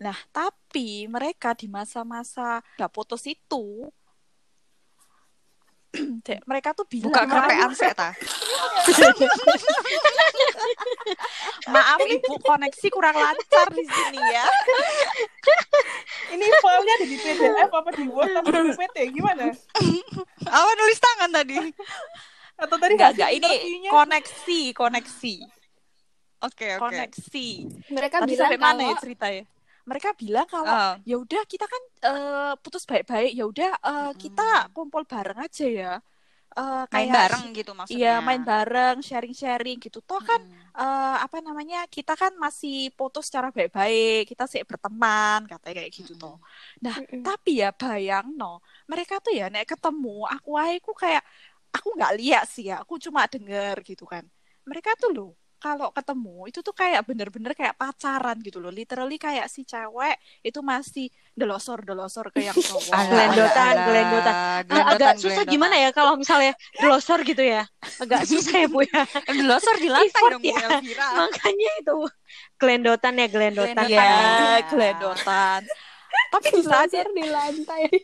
Nah 0.03 0.15
tapi 0.31 1.07
mereka 1.11 1.51
di 1.57 1.67
masa-masa 1.67 2.63
udah 2.79 2.87
putus 2.91 3.23
itu, 3.27 3.89
mereka 6.49 6.73
tuh 6.73 6.85
bilang 6.89 7.13
Buka 7.13 7.23
kerepean 7.29 7.71
sih 7.75 7.91
ta. 7.93 8.09
maaf 11.73 11.99
ibu 12.01 12.33
koneksi 12.39 12.87
kurang 12.87 13.15
lancar 13.15 13.67
di 13.69 13.83
sini 13.83 14.19
ya. 14.19 14.43
ini 16.29 16.45
filenya 16.45 16.93
ada 16.95 17.05
di 17.05 17.17
PDF 17.17 17.69
apa 17.69 17.89
di 17.93 18.05
Word 18.07 18.33
apa 18.33 18.49
di 18.49 18.71
PPT 18.71 18.97
gimana 19.11 19.45
Apa 20.43 20.69
nulis 20.75 20.99
tangan 20.99 21.29
tadi? 21.31 21.57
atau 22.53 22.77
tadi 22.77 22.93
Enggak, 22.93 23.09
hasil 23.11 23.17
enggak. 23.17 23.31
Ini 23.33 23.49
interviewnya? 23.49 23.89
koneksi, 23.89 24.61
koneksi, 24.73 25.35
Oke, 26.43 26.67
oke. 26.69 26.81
koneksi. 26.81 27.47
mereka 27.89 28.15
Tadi 28.19 28.29
bilang 28.29 28.41
sampai 28.45 28.59
mana 28.61 28.77
ya 28.77 28.85
kalau 28.85 29.01
ceritanya? 29.01 29.43
Mereka 29.83 30.09
bilang 30.15 30.47
kalau 30.47 30.69
Oh. 30.69 30.93
ya 31.03 31.15
udah 31.17 31.41
kita 31.43 31.65
kan 31.65 31.81
eh, 32.05 32.53
putus 32.61 32.85
baik-baik, 32.85 33.31
ya 33.33 33.43
udah 33.43 33.71
eh, 33.73 34.11
kita 34.15 34.69
kumpul 34.71 35.03
bareng 35.03 35.39
aja 35.39 35.65
ya. 35.65 35.93
Eh, 36.57 36.83
Main 36.93 37.09
kayak- 37.09 37.13
bareng 37.17 37.45
gitu 37.57 37.71
maksudnya. 37.79 37.97
Iya, 37.99 38.09
main 38.27 38.41
bareng, 38.49 38.95
sharing-sharing 39.07 39.77
gitu. 39.85 39.99
Toh 40.09 40.21
kan 40.29 40.41
eh, 40.79 41.15
apa 41.25 41.37
namanya? 41.47 41.77
Kita 41.95 42.13
kan 42.21 42.33
masih 42.45 42.73
putus 42.97 43.23
secara 43.29 43.47
baik-baik, 43.55 44.19
kita 44.31 44.43
sih 44.51 44.61
berteman, 44.69 45.39
katanya 45.51 45.73
kayak 45.83 45.91
gitu 45.99 46.11
toh. 46.21 46.35
Nah, 46.85 46.95
Mm-mm. 46.97 47.21
tapi 47.25 47.49
ya 47.61 47.69
bayang 47.81 48.27
no, 48.39 48.45
mereka 48.91 49.13
tuh 49.25 49.33
ya 49.39 49.43
nek 49.53 49.65
ketemu 49.71 50.09
aku 50.33 50.49
aku 50.57 50.91
kayak 51.03 51.23
aku 51.75 51.87
nggak 51.97 52.13
lihat 52.19 52.43
sih 52.53 52.63
ya, 52.69 52.75
aku 52.83 52.93
cuma 53.05 53.21
denger 53.33 53.75
gitu 53.89 54.03
kan. 54.13 54.23
Mereka 54.69 54.89
tuh 55.01 55.09
loh 55.15 55.29
kalau 55.63 55.95
ketemu 55.95 56.51
itu 56.51 56.59
tuh 56.59 56.75
kayak 56.75 57.07
bener-bener 57.07 57.55
kayak 57.55 57.71
pacaran 57.73 58.35
gitu 58.43 58.59
loh, 58.59 58.67
literally 58.67 59.15
kayak 59.15 59.47
si 59.47 59.63
cewek 59.63 60.19
itu 60.43 60.59
masih 60.59 61.07
delosor-delosor 61.33 62.29
ke 62.29 62.43
yang 62.43 62.53
cowok. 62.67 62.91
Alah, 62.91 63.07
Gelendotan, 63.07 63.71
alah, 63.71 63.85
gelendotan. 63.87 64.35
alah. 64.35 64.43
Ah, 64.43 64.59
Gelendotan, 64.67 64.99
agak 64.99 65.13
susah 65.17 65.43
gimana 65.47 65.75
ya 65.79 65.89
kalau 65.95 66.19
misalnya 66.19 66.51
delosor 66.75 67.23
gitu 67.23 67.39
ya. 67.39 67.63
Agak 67.97 68.27
susah 68.27 68.55
ya 68.59 68.67
Bu 68.67 68.83
ya. 68.83 69.07
Delosor 69.25 69.75
di 69.79 69.87
lantai 69.87 70.11
Effort 70.11 70.31
dong 70.35 70.43
ya. 70.43 70.59
Elvira. 70.67 71.07
Makanya 71.23 71.69
itu 71.79 71.95
gelendotan 72.59 73.13
ya 73.15 73.27
gelendotan. 73.31 73.85
Iya, 73.87 74.03
Iya. 74.03 74.67
gelendotan. 74.67 75.63
Tapi 76.29 76.45
bisa 76.53 76.85
aja 76.85 77.01
Belajar 77.01 77.05
di 77.09 77.25
lantai. 77.25 77.81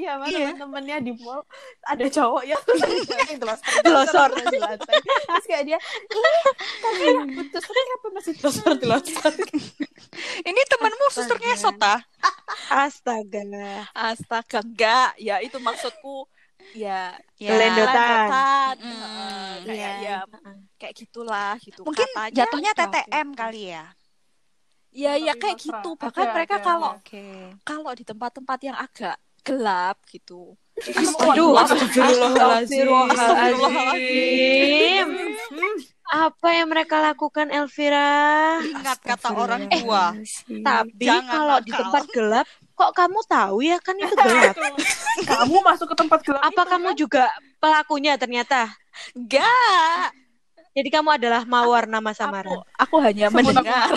Pergi 0.00 0.08
sama 0.08 0.24
Iya. 0.26 0.56
teman-temannya 0.56 0.96
di 1.04 1.12
mall 1.14 1.44
ada 1.82 2.06
cowok 2.08 2.42
ya 2.42 2.56
yang 2.56 3.38
delosor 3.44 3.80
Delosor. 3.84 4.28
di 4.48 4.56
lantai. 4.56 4.96
Terus 4.96 5.44
kayak 5.44 5.64
dia, 5.66 5.78
tapi 6.80 7.04
yang 7.04 7.28
putus 7.30 7.62
kenapa 7.62 8.06
masih 8.10 8.32
delosor 8.34 8.72
delosor? 8.76 9.32
Ini 10.40 10.60
temanmu 10.66 11.06
suster 11.10 11.36
ngesot 11.36 11.76
ta? 11.76 12.00
Astaga. 12.70 13.44
Astaga, 13.92 14.58
enggak. 14.60 15.10
Ya 15.16 15.36
itu 15.38 15.60
maksudku 15.60 16.24
ya 16.72 17.12
Ya. 17.36 17.56
Heeh, 17.56 17.76
kayak 19.64 19.68
Iya. 19.68 19.90
ya 20.00 20.18
kayak 20.76 20.94
gitulah 20.94 21.56
gitu. 21.58 21.84
Mungkin 21.84 22.04
Katanya 22.06 22.32
jatuhnya 22.34 22.72
TTM 22.72 23.28
kali 23.32 23.62
ya. 23.72 23.84
Ya 24.90 25.14
ya 25.14 25.32
kayak 25.34 25.56
mesra. 25.56 25.64
gitu. 25.80 25.90
Ada, 25.94 26.02
Bahkan 26.04 26.26
mereka 26.34 26.56
ada, 26.56 26.64
kalau 26.66 26.92
kalau 27.62 27.92
di 27.92 28.02
tempat-tempat 28.02 28.58
yang 28.60 28.76
agak 28.76 29.16
gelap 29.42 29.96
gitu. 30.08 30.56
Aduh, 31.20 31.52
Astagfirullahaladzim. 31.60 32.88
Apa 36.10 36.48
yang 36.50 36.66
mereka 36.72 36.98
lakukan 36.98 37.54
Elvira? 37.54 38.58
Ingat 38.64 38.98
kata 38.98 39.30
orang 39.30 39.70
tua. 39.70 40.16
Tapi 40.48 41.06
Jangan 41.06 41.30
kalau 41.30 41.56
di 41.62 41.70
tempat 41.70 42.02
gelap, 42.10 42.46
kok 42.74 42.90
kamu 42.96 43.20
tahu 43.30 43.62
ya 43.62 43.78
kan 43.78 43.94
itu 43.94 44.14
gelap? 44.18 44.56
kamu 45.30 45.56
masuk 45.62 45.86
ke 45.92 45.96
tempat 46.00 46.18
gelap 46.26 46.42
Apa 46.42 46.62
itu, 46.66 46.70
kamu 46.74 46.88
kan? 46.90 46.98
juga 46.98 47.24
pelakunya 47.62 48.18
ternyata? 48.18 48.74
Enggak. 49.14 50.10
Jadi 50.70 50.88
kamu 50.90 51.18
adalah 51.18 51.42
mawar 51.46 51.86
nama 51.86 52.10
samaran. 52.14 52.62
Aku, 52.78 52.96
aku 52.98 53.06
hanya 53.06 53.30
mendengar. 53.30 53.90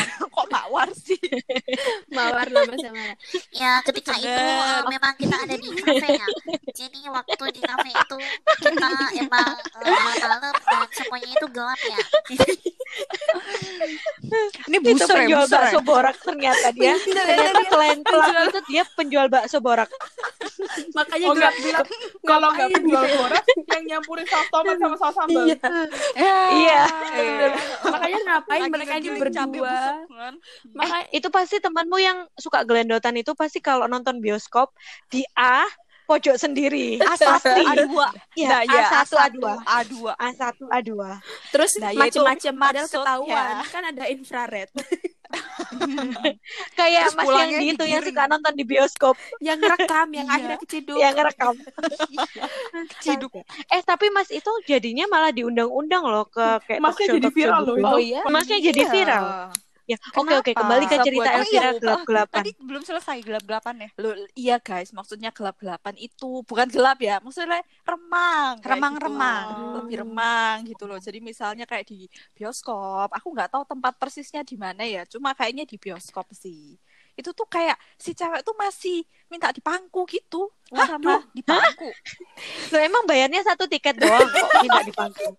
Kok 0.74 0.82
mawar 0.82 0.90
sih? 0.98 1.22
Mawar 2.18 2.50
nama 2.50 2.74
sama. 2.82 3.14
Ya, 3.54 3.78
ketika 3.86 4.18
itu 4.18 4.26
uh, 4.26 4.82
memang 4.90 5.14
kita 5.22 5.38
ada 5.46 5.54
di 5.54 5.70
kafe 5.70 6.18
ya. 6.18 6.28
Jadi 6.74 7.00
waktu 7.14 7.44
di 7.54 7.62
kafe 7.62 7.94
itu 7.94 8.18
kita 8.58 8.90
emang 9.22 9.54
uh, 9.54 10.02
malam 10.18 10.42
dan 10.50 10.90
semuanya 10.98 11.30
itu 11.30 11.46
gelap 11.54 11.78
ya. 11.78 12.00
Ini 14.70 14.78
Itu 14.82 14.86
buser 14.86 15.06
ya, 15.06 15.18
penjual 15.26 15.46
ya. 15.46 15.52
bakso 15.54 15.80
borak 15.86 16.18
ternyata 16.22 16.68
dia. 16.74 16.94
Ternyata 17.06 17.62
selain 17.70 18.00
pelaku 18.02 18.42
itu 18.50 18.60
dia 18.70 18.84
penjual 18.98 19.26
bakso 19.30 19.58
borak. 19.62 19.90
Makanya 20.98 21.26
Oh, 21.30 21.34
gue 21.34 21.40
enggak 21.40 21.56
bilang 21.64 21.88
kalau 22.26 22.48
nggak 22.52 22.70
penjual 22.74 23.06
borak 23.18 23.46
yang 23.46 23.84
nyampurin 23.90 24.26
saus 24.28 24.48
tomat 24.50 24.76
sama 24.78 24.96
saus 24.98 25.16
sambal. 25.16 25.46
Iya. 25.46 25.58
Iya. 26.54 26.82
Makanya 27.86 28.20
ngapain 28.26 28.62
Lagi 28.62 28.72
mereka 28.74 28.94
ini 28.98 29.10
berdua? 29.18 29.78
Kan. 30.66 30.76
Makanya 30.76 31.06
Itu 31.12 31.28
pasti 31.28 31.58
temanmu 31.58 31.98
yang 31.98 32.18
suka 32.34 32.64
gelendotan 32.64 33.14
itu 33.14 33.32
pasti 33.34 33.60
kalau 33.60 33.86
nonton 33.86 34.18
bioskop 34.18 34.72
di 35.08 35.22
A 35.34 35.68
pojok 36.04 36.36
sendiri. 36.36 37.00
A1, 37.00 37.16
Pasti. 37.16 37.64
A2. 37.64 37.96
Iya, 38.36 38.50
Nah, 38.50 38.62
ya, 38.66 38.84
A1, 38.92 39.08
A2. 39.10 39.40
A2. 39.64 39.94
A1, 40.14 40.42
A2. 40.70 40.92
terus 41.50 41.72
Nah, 41.80 41.90
ya 41.90 42.04
itu 42.04 42.20
macem-macem 42.20 42.54
padahal 42.54 42.88
ketahuan 42.88 43.54
kan 43.66 43.84
ada 43.88 44.04
infrared 44.08 44.68
Kayak 46.78 47.10
Terus 47.10 47.16
mas 47.16 47.26
yang 47.26 47.50
di 47.52 47.66
itu 47.74 47.84
yang 47.84 48.04
suka 48.04 48.24
nonton 48.28 48.54
di 48.54 48.64
bioskop 48.64 49.16
yang 49.40 49.58
ngerekam 49.58 50.08
yang 50.12 50.28
Iya. 50.28 50.36
akhirnya 50.36 50.58
keciduk. 50.62 50.98
yang 50.98 51.14
ngerekam. 51.14 51.56
Ciduk. 53.04 53.34
Eh 53.68 53.82
tapi 53.82 54.06
mas 54.10 54.30
itu 54.30 54.52
jadinya 54.66 55.06
malah 55.08 55.32
diundang-undang 55.32 56.04
loh 56.06 56.26
ke 56.28 56.46
kayak 56.68 56.80
Masnya 56.80 57.18
jadi 57.18 57.30
viral 57.30 57.62
gitu. 57.64 57.72
loh 57.72 57.78
itu. 57.80 57.88
Oh 57.90 58.00
iya. 58.00 58.22
Masnya 58.28 58.58
jadi 58.62 58.82
Iya. 58.84 58.92
viral. 58.92 59.26
Ya, 59.84 60.00
oke 60.16 60.32
oke 60.40 60.52
Kenapa? 60.56 60.64
kembali 60.64 60.86
ke 60.88 60.96
cerita 61.04 61.30
Oh 61.36 61.44
iya, 61.52 61.60
Elvira 61.76 61.84
gelap-gelapan. 61.84 62.40
Tadi 62.40 62.52
belum 62.56 62.84
selesai 62.88 63.18
gelap-gelapan 63.20 63.76
ya. 63.84 63.90
Loh, 64.00 64.16
iya 64.32 64.56
guys, 64.64 64.90
maksudnya 64.96 65.30
gelap-gelapan 65.36 65.96
itu 66.00 66.30
bukan 66.48 66.68
gelap 66.72 66.98
ya, 67.04 67.20
maksudnya 67.20 67.60
remang, 67.84 68.64
kayak 68.64 68.80
Remang-remang. 68.80 69.44
gitu 69.44 69.60
loh. 69.60 69.76
lebih 69.84 69.96
remang 70.08 70.56
gitu 70.64 70.84
loh. 70.88 71.00
Jadi 71.04 71.20
misalnya 71.20 71.66
kayak 71.68 71.86
di 71.92 72.08
bioskop, 72.32 73.12
aku 73.12 73.28
nggak 73.36 73.50
tahu 73.52 73.64
tempat 73.68 73.94
persisnya 74.00 74.42
di 74.48 74.56
mana 74.56 74.88
ya, 74.88 75.04
cuma 75.04 75.36
kayaknya 75.36 75.68
di 75.68 75.76
bioskop 75.76 76.32
sih. 76.32 76.80
Itu 77.14 77.30
tuh 77.32 77.46
kayak 77.46 77.78
si 77.96 78.12
cewek 78.12 78.42
tuh 78.42 78.58
masih 78.58 79.06
minta 79.30 79.50
dipangku 79.50 80.06
gitu 80.06 80.50
sama 80.74 81.22
Di 81.34 81.42
bangku. 81.42 81.90
Loh, 82.74 82.82
emang 82.82 83.04
bayarnya 83.06 83.42
satu 83.42 83.66
tiket 83.66 83.98
doang 83.98 84.26
kok 84.26 84.50
minta 84.62 84.82
dipangku. 84.82 85.30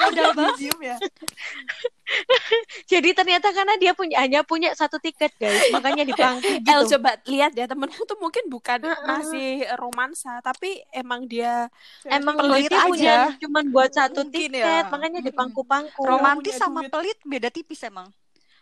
modal 0.00 0.30
banget. 0.34 0.56
Diem 0.58 0.80
ya. 0.82 0.96
Jadi 2.90 3.14
ternyata 3.14 3.54
karena 3.54 3.78
dia 3.78 3.94
punya 3.94 4.18
hanya 4.18 4.42
punya 4.42 4.74
satu 4.74 4.98
tiket 4.98 5.30
guys, 5.38 5.70
makanya 5.70 6.02
dipangku 6.02 6.42
El 6.42 6.82
gitu. 6.82 6.98
coba 6.98 7.14
lihat 7.22 7.54
ya 7.54 7.70
temenmu 7.70 8.02
tuh 8.02 8.18
mungkin 8.18 8.50
bukan 8.50 8.82
Heeh. 8.82 9.06
masih 9.06 9.48
romansa 9.78 10.42
tapi 10.42 10.82
emang 10.90 11.30
dia 11.30 11.70
Emang 12.02 12.34
pelit 12.34 12.66
dia 12.66 12.78
aja. 12.78 12.88
punya 12.90 13.16
cuman 13.38 13.64
buat 13.70 13.90
satu 13.94 14.26
Mungkin 14.26 14.50
tiket, 14.58 14.84
ya. 14.84 14.90
makanya 14.90 15.20
dipangku-pangku. 15.22 16.02
Romantis 16.02 16.58
sama 16.58 16.82
duit. 16.82 16.90
pelit 16.90 17.18
beda 17.22 17.48
tipis 17.48 17.78
emang. 17.86 18.10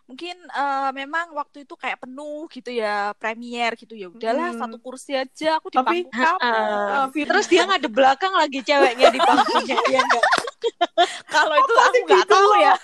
Mungkin 0.08 0.36
eh, 0.40 0.90
memang 0.90 1.30
waktu 1.30 1.62
itu 1.62 1.74
kayak 1.74 2.00
penuh 2.00 2.48
gitu 2.48 2.72
ya 2.72 3.12
premier 3.14 3.76
gitu 3.76 3.92
ya 3.92 4.08
udahlah 4.08 4.50
Hmm. 4.50 4.60
satu 4.64 4.76
kursi 4.78 5.12
aja 5.12 5.60
aku 5.60 5.68
Tapi- 5.68 6.08
kamu 6.08 6.16
Heeh. 6.16 6.88
Ah, 6.90 7.06
Fit- 7.12 7.28
Terus 7.28 7.46
dia 7.46 7.62
ngadep 7.62 7.92
belakang 7.92 8.32
lagi 8.32 8.58
ceweknya 8.60 9.08
di 9.08 9.20
bangkunya, 9.20 9.76
ya 9.86 10.00
enggak? 10.00 10.24
kalau 11.28 11.54
itu 11.54 11.74
aku 11.76 11.98
nggak 12.04 12.24
tahu 12.26 12.50
ya 12.58 12.74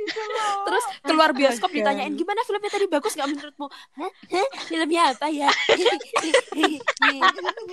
gitu 0.00 0.22
terus 0.62 0.84
keluar 1.02 1.30
bioskop 1.30 1.68
ditanyain 1.68 2.14
gimana 2.14 2.40
filmnya 2.42 2.70
tadi 2.70 2.86
bagus 2.86 3.12
nggak 3.12 3.28
menurutmu 3.28 3.66
Hah? 3.68 4.10
Hah? 4.30 4.46
filmnya 4.64 5.02
apa 5.10 5.26
ya 5.28 5.50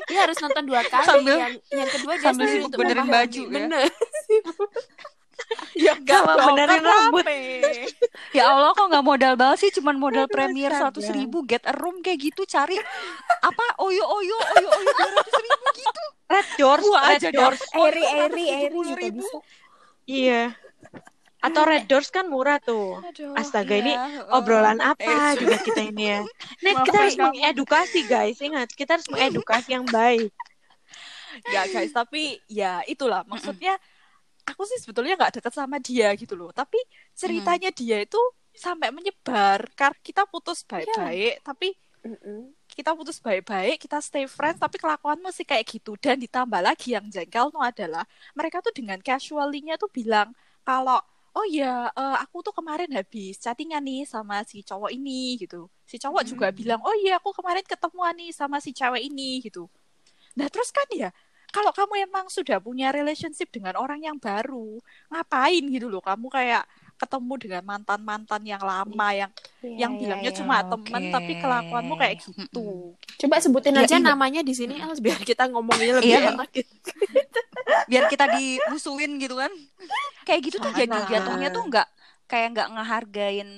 dia 0.08 0.20
harus 0.20 0.38
nonton 0.38 0.64
dua 0.66 0.82
kali 0.84 1.06
Sambil- 1.06 1.40
yang 1.40 1.54
yang 1.72 1.90
kedua 1.90 2.14
dia 2.16 2.26
sambil 2.26 2.46
sibuk 2.50 2.72
benerin 2.74 3.08
baju 3.08 3.42
ya. 3.42 3.54
bener 3.54 3.88
ya 5.86 5.94
Sama 6.02 6.34
dong, 6.36 6.48
benerin 6.54 6.84
rambut. 6.84 7.26
Ya 8.36 8.52
Allah 8.52 8.76
kok 8.76 8.86
nggak 8.92 9.06
modal 9.06 9.34
banget 9.40 9.58
sih 9.64 9.72
cuman 9.80 9.96
modal 9.98 10.28
Aduh, 10.28 10.34
premier 10.36 10.70
seratus 10.70 11.08
ribu 11.10 11.48
get 11.48 11.64
a 11.64 11.74
room 11.74 12.04
kayak 12.04 12.20
gitu 12.20 12.44
cari 12.44 12.76
apa 13.40 13.66
oyo 13.80 14.04
oyo 14.04 14.36
oyo 14.36 14.68
oyo 14.68 14.90
dua 14.92 15.10
ratus 15.16 15.36
ribu 15.40 15.66
gitu 15.74 16.04
Red 16.28 16.48
Doors, 16.60 16.84
Gua 16.84 17.00
Red 17.08 17.24
aja 17.24 17.30
Doors. 17.32 17.62
Eri 17.72 18.04
Eri 18.04 18.46
Eri 18.68 18.80
juga 18.84 19.08
170.000. 19.08 19.16
bisa 19.16 19.38
Iya. 20.06 20.44
Atau 21.40 21.64
Red 21.64 21.88
Doors 21.88 22.10
kan 22.12 22.28
murah 22.28 22.60
tuh. 22.60 23.00
Aduh, 23.00 23.32
Astaga, 23.40 23.80
ini 23.80 23.96
iya, 23.96 24.28
Obrolan 24.36 24.84
eh, 24.84 24.92
apa 24.92 25.40
juga 25.40 25.56
kita 25.64 25.88
ini 25.88 26.04
ya. 26.04 26.20
Nih 26.68 26.74
Maafkan 26.76 26.84
kita 26.84 26.98
harus 27.00 27.16
kamu. 27.16 27.26
mengedukasi 27.32 28.00
guys, 28.06 28.38
ingat 28.44 28.68
kita 28.76 29.00
harus 29.00 29.08
mengedukasi 29.08 29.70
yang 29.72 29.88
baik. 29.88 30.36
ya 31.54 31.70
guys 31.70 31.94
tapi 31.94 32.42
ya 32.50 32.82
itulah 32.90 33.22
maksudnya 33.30 33.78
aku 34.50 34.64
sih 34.70 34.80
sebetulnya 34.82 35.14
nggak 35.20 35.34
deket 35.42 35.54
sama 35.60 35.78
dia 35.88 36.08
gitu 36.22 36.34
loh. 36.40 36.50
Tapi 36.56 36.80
ceritanya 37.22 37.70
dia 37.80 37.98
itu 38.06 38.18
sampai 38.56 38.90
menyebar. 38.96 39.60
Karena 39.78 39.98
kita 40.08 40.24
putus 40.32 40.60
baik-baik 40.66 41.44
tapi 41.46 41.68
Mm-mm. 42.06 42.56
kita 42.76 42.94
putus 42.94 43.18
baik-baik 43.20 43.82
kita 43.84 43.98
stay 44.00 44.26
friends 44.30 44.60
tapi 44.64 44.78
kelakuanmu 44.80 45.30
sih 45.34 45.46
kayak 45.48 45.66
gitu. 45.68 45.92
Dan 46.00 46.16
ditambah 46.24 46.62
lagi 46.62 46.96
yang 46.96 47.06
jengkel 47.10 47.50
tuh 47.54 47.64
adalah 47.64 48.04
mereka 48.38 48.58
tuh 48.66 48.74
dengan 48.76 49.00
casually-nya 49.02 49.76
tuh 49.82 49.90
bilang 49.92 50.30
kalau 50.68 51.00
oh 51.38 51.46
ya 51.50 51.90
eh, 51.94 52.18
aku 52.24 52.38
tuh 52.46 52.54
kemarin 52.56 52.90
habis 52.98 53.38
chattingan 53.44 53.82
nih 53.84 54.02
sama 54.08 54.42
si 54.46 54.62
cowok 54.64 54.92
ini 54.94 55.38
gitu. 55.42 55.68
Si 55.90 55.96
cowok 56.04 56.24
juga 56.28 56.48
bilang 56.54 56.80
oh 56.86 56.96
iya 57.02 57.18
aku 57.20 57.30
kemarin 57.38 57.66
ketemuan 57.66 58.14
nih 58.20 58.32
sama 58.36 58.58
si 58.64 58.72
cewek 58.74 59.02
ini 59.10 59.42
gitu. 59.46 59.68
Nah 60.38 60.48
terus 60.54 60.70
kan 60.72 60.88
ya 60.94 61.10
kalau 61.48 61.72
kamu 61.72 62.06
emang 62.06 62.28
sudah 62.28 62.60
punya 62.60 62.92
relationship 62.92 63.48
dengan 63.50 63.76
orang 63.76 64.00
yang 64.00 64.18
baru 64.18 64.78
ngapain 65.08 65.64
gitu 65.68 65.88
loh 65.88 66.00
kamu 66.00 66.28
kayak 66.28 66.64
ketemu 66.98 67.34
dengan 67.38 67.64
mantan-mantan 67.64 68.42
yang 68.42 68.60
lama 68.60 69.08
yang 69.14 69.30
Iya, 69.62 69.86
yang 69.86 69.92
iya, 69.94 70.00
bilangnya 70.02 70.32
iya. 70.34 70.38
cuma 70.38 70.56
temen 70.62 71.02
oke. 71.04 71.14
tapi 71.14 71.34
kelakuanmu 71.38 71.94
kayak 71.94 72.16
gitu 72.26 72.68
coba 72.98 73.36
sebutin 73.38 73.74
Ya, 73.74 73.86
aja 73.86 73.98
iya. 73.98 74.04
namanya 74.04 74.42
di 74.42 74.54
sini 74.54 74.76
El 74.76 74.98
biar 74.98 75.22
kita 75.22 75.46
ngomongnya 75.48 76.02
lebih 76.02 76.10
Iya. 76.10 76.34
enak 76.34 76.50
gitu. 76.52 76.90
biar 77.86 78.04
kita 78.08 78.26
dimusuhin 78.34 79.22
gitu 79.22 79.38
kan 79.38 79.54
kayak 80.24 80.42
gitu 80.42 80.58
tuh 80.58 80.74
jadi 80.74 80.98
jatuhnya 81.06 81.50
tuh 81.50 81.64
nggak 81.66 81.88
kayak 82.26 82.48
nggak 82.54 82.68
ngehargain 82.74 83.50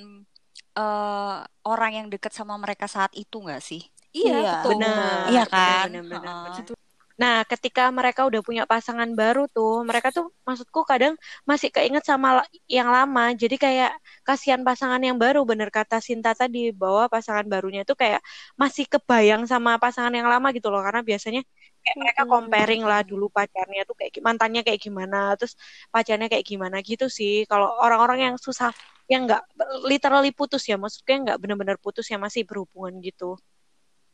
eh, 0.75 1.37
orang 1.63 1.91
yang 1.95 2.07
deket 2.07 2.31
sama 2.31 2.59
mereka 2.59 2.85
saat 2.85 3.13
itu 3.13 3.39
nggak 3.39 3.63
sih 3.63 3.87
iya, 4.11 4.35
Iya, 4.35 4.51
betul 4.57 4.71
benar. 4.75 5.19
Iya 5.29 5.43
kan? 5.47 5.85
benar, 5.87 6.03
benar, 6.03 6.35
benar. 6.59 6.78
Nah, 7.19 7.43
ketika 7.51 7.91
mereka 7.91 8.21
udah 8.29 8.39
punya 8.47 8.63
pasangan 8.63 9.09
baru 9.11 9.43
tuh, 9.51 9.83
mereka 9.89 10.07
tuh 10.15 10.31
maksudku 10.47 10.79
kadang 10.87 11.13
masih 11.49 11.67
keinget 11.75 12.03
sama 12.07 12.47
yang 12.71 12.87
lama. 12.95 13.35
Jadi 13.35 13.55
kayak 13.59 13.91
kasihan 14.27 14.61
pasangan 14.63 15.01
yang 15.03 15.17
baru, 15.19 15.43
bener 15.43 15.67
kata 15.67 15.99
Sinta 15.99 16.31
tadi 16.31 16.71
bahwa 16.71 17.11
pasangan 17.11 17.43
barunya 17.51 17.83
tuh 17.83 17.99
kayak 17.99 18.23
masih 18.55 18.87
kebayang 18.87 19.43
sama 19.51 19.75
pasangan 19.83 20.15
yang 20.15 20.27
lama 20.31 20.47
gitu 20.55 20.71
loh. 20.71 20.79
Karena 20.85 21.01
biasanya 21.03 21.41
kayak 21.83 21.97
mereka 22.01 22.21
comparing 22.31 22.81
lah 22.87 23.01
dulu 23.03 23.27
pacarnya 23.35 23.81
tuh 23.89 23.95
kayak 23.99 24.11
mantannya 24.23 24.61
kayak 24.67 24.79
gimana, 24.85 25.35
terus 25.35 25.53
pacarnya 25.93 26.27
kayak 26.31 26.45
gimana 26.47 26.77
gitu 26.89 27.05
sih. 27.11 27.43
Kalau 27.51 27.67
orang-orang 27.83 28.19
yang 28.31 28.35
susah 28.39 28.71
yang 29.11 29.27
nggak 29.27 29.43
literally 29.91 30.31
putus 30.31 30.63
ya, 30.71 30.75
maksudnya 30.79 31.15
nggak 31.35 31.37
bener-bener 31.43 31.75
putus 31.83 32.07
ya 32.07 32.15
masih 32.15 32.47
berhubungan 32.47 32.95
gitu. 33.03 33.35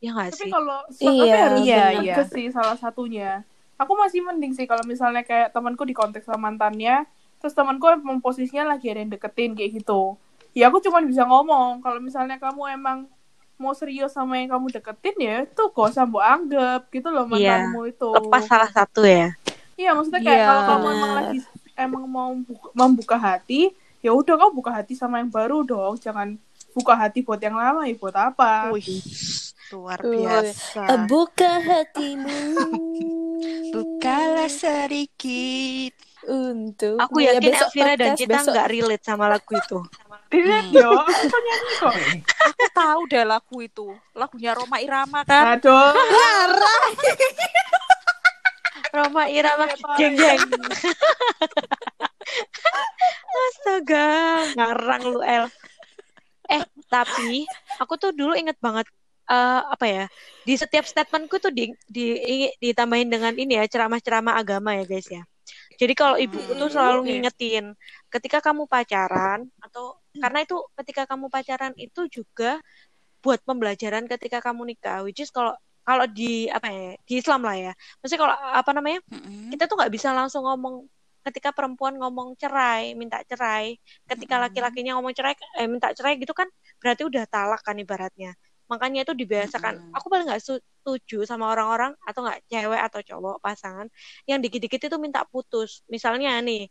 Ya 0.06 0.14
nggak 0.14 0.30
Tapi 0.30 0.44
sih? 0.46 0.50
kalau 0.54 0.78
Iya, 0.88 1.10
tapi 1.10 1.34
harus 1.34 1.60
iya, 1.66 1.84
iya. 1.98 2.14
sih 2.22 2.46
salah 2.48 2.78
satunya. 2.78 3.42
Aku 3.74 3.92
masih 3.92 4.22
mending 4.22 4.54
sih 4.54 4.64
kalau 4.64 4.86
misalnya 4.86 5.20
kayak 5.20 5.50
temanku 5.50 5.82
di 5.82 5.92
konteks 5.92 6.24
sama 6.24 6.46
mantannya, 6.46 7.02
terus 7.36 7.52
temanku 7.52 7.90
emang 7.90 8.22
posisinya 8.22 8.70
lagi 8.70 8.86
ada 8.86 9.02
yang 9.02 9.10
deketin 9.10 9.52
kayak 9.52 9.82
gitu. 9.82 10.14
Ya 10.54 10.70
aku 10.70 10.78
cuma 10.78 11.02
bisa 11.02 11.26
ngomong 11.26 11.82
kalau 11.82 11.98
misalnya 11.98 12.38
kamu 12.38 12.72
emang 12.72 12.98
mau 13.56 13.74
serius 13.74 14.12
sama 14.12 14.36
yang 14.36 14.52
kamu 14.52 14.68
deketin 14.70 15.16
ya 15.16 15.36
itu 15.42 15.62
gak 15.66 15.88
usah 15.90 16.04
mbok 16.04 16.20
anggap 16.22 16.80
gitu 16.88 17.08
loh 17.10 17.24
Iya. 17.26 17.66
mantanmu 17.66 17.80
itu. 17.86 18.10
Lepas 18.14 18.42
salah 18.46 18.70
satu 18.70 19.02
ya. 19.02 19.34
Iya 19.74 19.90
maksudnya 19.92 20.22
kayak 20.22 20.38
Iya. 20.38 20.46
kalau 20.46 20.62
kamu 20.62 20.86
emang 20.88 21.12
lagi 21.12 21.38
emang 21.74 22.04
mau 22.06 22.30
buka- 22.38 22.72
membuka 22.72 23.16
hati, 23.18 23.74
ya 24.00 24.14
udah 24.14 24.38
kamu 24.38 24.52
buka 24.54 24.70
hati 24.70 24.94
sama 24.94 25.20
yang 25.20 25.28
baru 25.28 25.60
dong, 25.60 25.98
jangan 25.98 26.38
buka 26.72 26.92
hati 26.94 27.20
buat 27.20 27.36
yang 27.36 27.56
lama 27.56 27.84
ya 27.84 27.92
buat 27.92 28.12
apa? 28.14 28.72
Wih, 28.72 29.00
luar 29.68 29.98
Tuh. 29.98 30.12
biasa. 30.12 30.80
Eh, 30.84 30.98
Buka 31.04 31.52
hatimu 31.58 32.38
bukalah 33.68 34.48
sedikit 34.48 35.92
untuk 36.24 36.96
Aku 36.98 37.18
Ya, 37.18 37.32
yakin 37.32 37.42
besok 37.46 37.68
Elvira 37.70 37.92
dan 37.94 38.12
Cita 38.14 38.30
besok. 38.34 38.52
nggak 38.52 38.68
relate 38.68 39.04
sama 39.04 39.26
lagu 39.26 39.52
itu. 39.52 39.78
Dilihat 40.26 40.64
Hmm. 40.66 40.74
yo, 40.76 40.90
aku 40.96 41.36
nyanyi 41.38 41.72
kok. 41.76 41.94
Aku 42.44 42.64
tahu 42.72 43.00
deh 43.06 43.24
lagu 43.24 43.56
itu. 43.60 43.86
Lagunya 44.12 44.52
Roma 44.52 44.76
Irama 44.78 45.20
kan. 45.22 45.54
Aduh. 45.54 45.94
Roma 48.92 49.22
Irama 49.28 49.66
jeng 49.94 50.14
jeng. 50.14 50.40
Astaga, 53.46 54.08
ngarang 54.54 55.02
lu 55.06 55.20
El. 55.22 55.46
Eh, 56.48 56.62
tapi 56.86 57.42
aku 57.76 57.94
tuh 57.96 58.10
dulu 58.10 58.34
inget 58.34 58.56
banget 58.56 58.86
eh, 59.30 59.60
apa 59.74 59.86
ya? 59.86 60.04
Di 60.46 60.54
setiap 60.58 60.84
statementku 60.86 61.36
tuh 61.42 61.52
di, 61.54 61.74
di 61.86 62.04
ditambahin 62.62 63.08
dengan 63.10 63.34
ini 63.34 63.58
ya 63.60 63.64
ceramah-ceramah 63.66 64.34
agama 64.38 64.74
ya 64.78 64.84
guys 64.86 65.08
ya. 65.10 65.22
Jadi 65.80 65.92
kalau 65.94 66.16
ibuku 66.18 66.52
tuh 66.56 66.68
selalu 66.72 67.00
oke. 67.02 67.08
ngingetin 67.10 67.64
ketika 68.10 68.38
kamu 68.42 68.64
pacaran 68.66 69.46
atau 69.62 69.98
karena 70.22 70.42
itu 70.46 70.56
ketika 70.82 71.02
kamu 71.10 71.28
pacaran 71.28 71.72
itu 71.76 72.08
juga 72.08 72.58
buat 73.24 73.40
pembelajaran 73.44 74.06
ketika 74.08 74.38
kamu 74.44 74.74
nikah. 74.74 75.02
Which 75.06 75.20
is 75.22 75.30
kalau 75.34 75.54
kalau 75.86 76.06
di 76.10 76.50
apa 76.50 76.68
ya 76.70 76.90
di 77.06 77.14
Islam 77.22 77.40
lah 77.46 77.56
ya. 77.58 77.72
Maksudnya 78.02 78.20
kalau 78.26 78.34
apa 78.36 78.70
namanya 78.74 79.00
Mm-mm. 79.12 79.50
kita 79.54 79.68
tuh 79.70 79.76
nggak 79.78 79.92
bisa 79.94 80.10
langsung 80.16 80.42
ngomong 80.46 80.86
ketika 81.26 81.50
perempuan 81.50 81.98
ngomong 81.98 82.38
cerai, 82.38 82.94
minta 82.94 83.18
cerai, 83.26 83.74
ketika 84.06 84.38
Mm-mm. 84.38 84.44
laki-lakinya 84.46 84.94
ngomong 84.98 85.14
cerai, 85.14 85.34
eh 85.58 85.66
minta 85.66 85.90
cerai 85.90 86.14
gitu 86.22 86.30
kan 86.34 86.46
berarti 86.78 87.02
udah 87.06 87.24
talak 87.26 87.60
kan 87.66 87.76
ibaratnya. 87.78 88.34
Makanya 88.66 89.06
itu 89.06 89.12
dibiasakan. 89.12 89.94
Aku 89.94 90.06
paling 90.06 90.26
nggak 90.26 90.42
setuju 90.42 91.22
sama 91.22 91.48
orang-orang 91.48 91.94
atau 92.02 92.20
nggak 92.22 92.42
cewek 92.46 92.80
atau 92.82 93.00
cowok 93.00 93.36
pasangan 93.38 93.86
yang 94.24 94.42
dikit-dikit 94.42 94.82
itu 94.82 94.96
minta 94.98 95.22
putus. 95.22 95.86
Misalnya 95.86 96.34
nih, 96.42 96.66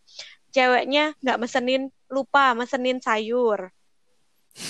ceweknya 0.51 1.15
nggak 1.19 1.39
mesenin, 1.39 1.87
lupa 2.07 2.51
mesenin 2.51 2.99
sayur, 2.99 3.71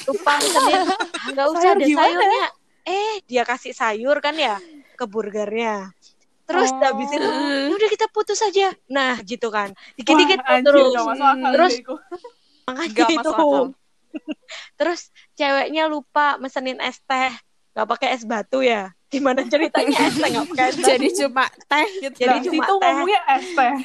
lupa 0.05 0.33
mesenin, 0.43 0.81
"Ah, 0.85 0.97
nggak 1.33 1.47
usah 1.49 1.61
Sayur 1.61 1.75
ada 1.75 1.85
gimana? 1.85 2.05
sayurnya. 2.05 2.47
Eh, 2.85 3.13
dia 3.25 3.41
kasih 3.41 3.73
sayur 3.73 4.21
kan 4.21 4.37
ya 4.37 4.61
ke 4.93 5.05
burgernya. 5.09 5.89
Terus 6.45 6.69
Oh. 6.69 6.77
habis 6.77 7.09
itu 7.09 7.25
"Ya 7.25 7.73
udah 7.73 7.89
kita 7.89 8.05
putus 8.13 8.37
aja. 8.39 8.69
Nah, 8.85 9.17
gitu 9.25 9.49
kan. 9.49 9.73
Dikit-dikit 9.97 10.45
Wah, 10.45 10.53
anjir, 10.53 10.69
terus. 10.69 10.93
gak 10.93 11.05
Terus 11.57 11.73
makanya 12.65 12.93
Nggak 12.93 13.09
itu. 13.09 13.59
Terus 14.75 15.07
ceweknya 15.33 15.85
lupa 15.85 16.35
mesenin 16.37 16.79
es 16.79 16.99
teh, 17.01 17.31
nggak 17.71 17.87
pakai 17.87 18.09
es 18.13 18.23
batu 18.23 18.59
ya? 18.59 18.91
Gimana 19.07 19.45
ceritanya 19.45 19.97
es 20.01 20.15
teh 20.15 20.29
nggak 20.29 20.47
pakai 20.49 20.65
es 20.65 20.75
batu? 20.75 20.89
Jadi 20.89 21.07
cuma 21.15 21.45
teh 21.47 21.87
gitu. 22.01 22.17
Jadi 22.17 22.37
cuma 22.45 22.63
situ 22.63 22.73
teh. 22.75 22.87
ngomongnya 22.91 23.21
es 23.31 23.47
teh. 23.49 23.75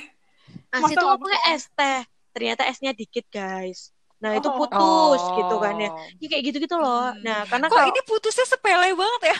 Nah, 0.71 0.79
Masa 0.79 0.88
situ 0.88 0.99
nggak 0.99 1.09
ngomongnya 1.09 1.40
es 1.51 1.64
teh. 1.71 2.01
Ternyata 2.31 2.62
esnya 2.64 2.93
dikit, 2.93 3.27
guys. 3.27 3.90
Nah, 4.21 4.37
itu 4.37 4.47
Oh. 4.47 4.55
putus 4.55 5.23
gitu 5.33 5.57
kan 5.59 5.75
ya. 5.75 5.90
Ya 6.21 6.27
kayak 6.29 6.43
gitu-gitu 6.47 6.77
loh. 6.77 7.09
Nah, 7.25 7.49
karena 7.49 7.66
Kok 7.66 7.73
kalau 7.73 7.88
ini 7.88 8.01
putusnya 8.05 8.45
sepele 8.45 8.93
banget 8.93 9.23
ya? 9.33 9.37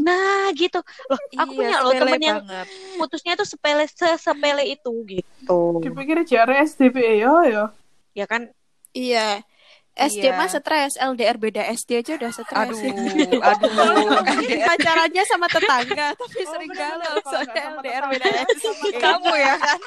nah 0.00 0.48
gitu. 0.56 0.80
Loh, 0.80 1.20
aku 1.36 1.52
Iya, 1.52 1.58
punya 1.60 1.76
loh 1.78 1.92
temen 1.92 2.16
yang 2.18 2.40
banget. 2.40 2.66
putusnya 2.96 3.36
tuh 3.36 3.44
sepele 3.44 3.84
sepele 4.16 4.64
itu 4.66 4.92
gitu. 5.04 5.58
Dipikir 5.84 6.24
JR 6.24 6.48
SDP 6.64 6.96
ya 7.20 7.34
ya. 7.44 7.64
Ya 8.12 8.24
kan 8.24 8.48
Iya. 8.90 9.44
SD 9.92 10.24
Iya. 10.24 10.36
mah 10.40 10.48
stres, 10.48 10.96
LDR 10.96 11.36
beda 11.36 11.62
SD 11.68 12.00
aja 12.00 12.12
udah 12.16 12.32
stres. 12.32 12.48
Aduh, 12.56 12.80
aduh. 13.52 14.24
Pacarannya 14.64 15.24
sama 15.28 15.46
tetangga 15.52 16.16
tapi 16.16 16.40
Oh, 16.42 16.50
sering 16.56 16.72
galau 16.72 17.16
soalnya 17.28 17.62
LDR 17.76 18.04
beda 18.08 18.28
SD. 18.56 18.64
Kamu 18.96 19.32
ya 19.36 19.54
kan? 19.60 19.78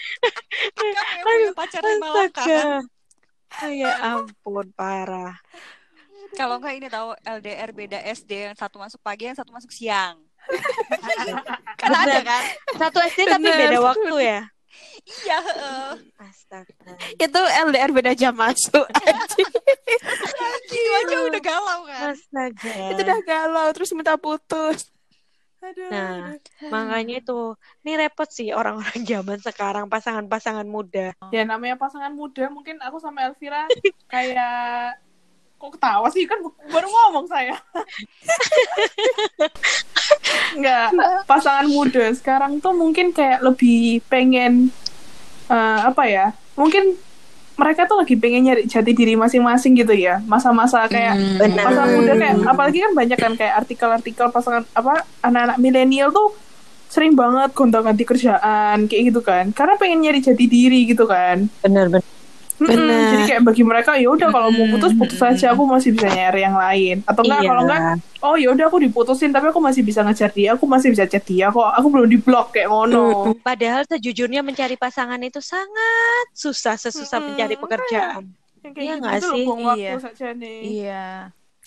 Kamu 0.77 0.89
yang 0.93 1.25
punya 1.25 1.51
pacar 1.57 1.81
di 1.81 1.95
Malaka 1.97 2.43
kan? 2.45 2.83
Ya 3.71 3.91
ampun, 4.03 4.65
parah. 4.77 5.33
Kalau 6.35 6.59
enggak 6.59 6.75
ini 6.77 6.87
tahu 6.91 7.15
LDR 7.23 7.71
beda 7.71 7.99
SD 8.03 8.51
yang 8.51 8.55
satu 8.59 8.77
masuk 8.77 8.99
pagi 9.01 9.25
yang 9.25 9.37
satu 9.39 9.49
masuk 9.49 9.71
siang. 9.71 10.21
kan 11.81 11.91
ada 11.95 12.21
kan? 12.21 12.43
Satu 12.77 13.01
SD 13.01 13.25
tapi 13.25 13.47
Bener. 13.47 13.73
beda 13.73 13.79
waktu 13.81 14.15
ya. 14.21 14.41
Iya. 15.05 15.37
heeh. 15.37 15.91
Astaga. 16.17 16.91
Itu 17.19 17.41
LDR 17.69 17.91
beda 17.93 18.11
jam 18.17 18.33
masuk. 18.33 18.85
Gitu 20.69 20.89
aja 21.05 21.15
udah 21.29 21.41
galau 21.41 21.79
kan? 21.85 22.13
Astaga. 22.13 22.73
itu 22.93 23.01
udah 23.05 23.19
galau 23.21 23.67
terus 23.75 23.93
minta 23.93 24.17
putus. 24.17 24.89
Aduh. 25.65 25.89
Nah, 25.89 26.37
makanya 26.69 27.25
itu, 27.25 27.57
ini 27.81 27.97
repot 27.97 28.29
sih 28.29 28.53
orang-orang 28.53 29.01
zaman 29.01 29.39
sekarang, 29.41 29.85
pasangan-pasangan 29.89 30.67
muda. 30.69 31.17
Ya 31.33 31.41
namanya 31.41 31.73
pasangan 31.77 32.13
muda 32.13 32.53
mungkin 32.53 32.77
aku 32.85 33.01
sama 33.01 33.25
Elvira 33.25 33.65
kayak 34.05 35.01
kok 35.55 35.71
ketawa 35.79 36.07
sih 36.11 36.27
kan 36.27 36.39
baru 36.69 36.87
ngomong 36.87 37.25
saya. 37.31 37.55
Enggak, 40.55 40.89
pasangan 41.25 41.67
muda 41.67 42.11
sekarang 42.13 42.59
tuh 42.59 42.75
mungkin 42.75 43.11
kayak 43.11 43.41
lebih 43.43 44.03
pengen 44.07 44.69
eh, 45.49 45.79
apa 45.83 46.03
ya? 46.05 46.27
Mungkin 46.55 46.95
mereka 47.55 47.87
tuh 47.87 48.03
lagi 48.03 48.19
pengen 48.19 48.51
nyari 48.51 48.67
jati 48.67 48.91
diri 48.91 49.15
masing-masing 49.15 49.79
gitu 49.79 49.95
ya. 49.95 50.19
Masa-masa 50.27 50.85
kayak 50.91 51.15
Benar. 51.39 51.63
pasangan 51.71 51.91
muda 51.95 52.13
kayak 52.19 52.35
apalagi 52.43 52.77
kan 52.83 52.91
banyak 52.91 53.17
kan 53.19 53.33
kayak 53.39 53.53
artikel-artikel 53.63 54.27
pasangan 54.31 54.63
apa 54.75 55.07
anak-anak 55.23 55.57
milenial 55.59 56.11
tuh 56.11 56.35
sering 56.85 57.17
banget 57.17 57.51
gonta-ganti 57.51 58.05
kerjaan 58.07 58.85
kayak 58.87 59.11
gitu 59.11 59.19
kan 59.25 59.49
karena 59.51 59.73
pengen 59.75 60.05
nyari 60.05 60.21
jati 60.21 60.45
diri 60.47 60.85
gitu 60.87 61.09
kan 61.09 61.49
Benar-benar. 61.65 62.05
Bener. 62.57 63.11
jadi 63.11 63.23
kayak 63.25 63.41
bagi 63.43 63.61
mereka 63.61 63.91
ya 63.93 64.07
udah 64.07 64.29
kalau 64.29 64.47
mau 64.49 64.65
putus 64.69 64.91
putus 64.91 65.19
aja 65.19 65.51
aku 65.51 65.63
masih 65.65 65.91
bisa 65.91 66.07
nyari 66.07 66.39
yang 66.41 66.55
lain 66.55 67.03
atau 67.03 67.21
enggak 67.21 67.39
Iya. 67.39 67.49
kalau 67.49 67.61
enggak 67.63 67.81
oh 68.21 68.35
ya 68.35 68.47
udah 68.49 68.65
aku 68.65 68.77
diputusin 68.79 69.29
tapi 69.29 69.45
aku 69.47 69.59
masih 69.59 69.81
bisa 69.81 69.99
ngejar 70.01 70.31
dia 70.31 70.49
aku 70.51 70.63
masih 70.63 70.87
bisa 70.89 71.03
chat 71.03 71.21
dia 71.21 71.47
kok 71.47 71.67
aku 71.69 71.87
belum 71.89 72.07
di 72.07 72.15
blok 72.15 72.51
kayak 72.51 72.67
ngono 72.67 73.35
Padahal 73.37 73.83
sejujurnya 73.83 74.39
mencari 74.39 74.75
pasangan 74.75 75.19
itu 75.19 75.37
sangat 75.37 76.25
susah, 76.31 76.75
sesusah 76.75 77.17
Mm-mm. 77.17 77.27
mencari 77.29 77.55
pekerjaan. 77.55 78.23
Yang 78.61 78.73
Iya 78.73 78.93
gitu 78.93 78.97
nggak 78.97 79.13
loh 79.13 79.29
sih? 79.29 79.45
Iya. 79.77 79.93
saja 79.99 80.27
nih 80.31 80.57
Iya. 80.63 81.05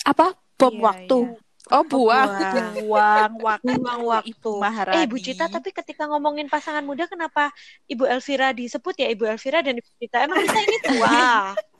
Apa? 0.02 0.26
Bom 0.56 0.72
Iya, 0.72 0.82
waktu. 0.82 1.18
iya. 1.22 1.47
Oh, 1.68 1.84
buang. 1.84 2.32
buang. 2.32 2.72
Buang 2.80 3.32
waktu. 3.44 3.72
Buang 3.76 4.02
waktu. 4.08 4.52
Maharani. 4.56 4.96
Eh, 4.96 5.02
Ibu 5.04 5.16
Cita, 5.20 5.44
tapi 5.46 5.68
ketika 5.70 6.08
ngomongin 6.08 6.48
pasangan 6.48 6.80
muda, 6.80 7.04
kenapa 7.04 7.52
Ibu 7.84 8.08
Elvira 8.08 8.56
disebut 8.56 8.96
ya 8.96 9.12
Ibu 9.12 9.28
Elvira 9.28 9.60
dan 9.60 9.76
Ibu 9.76 9.90
Cita? 10.00 10.24
Emang 10.24 10.40
kita 10.40 10.58
ini 10.64 10.78
tua. 10.80 11.20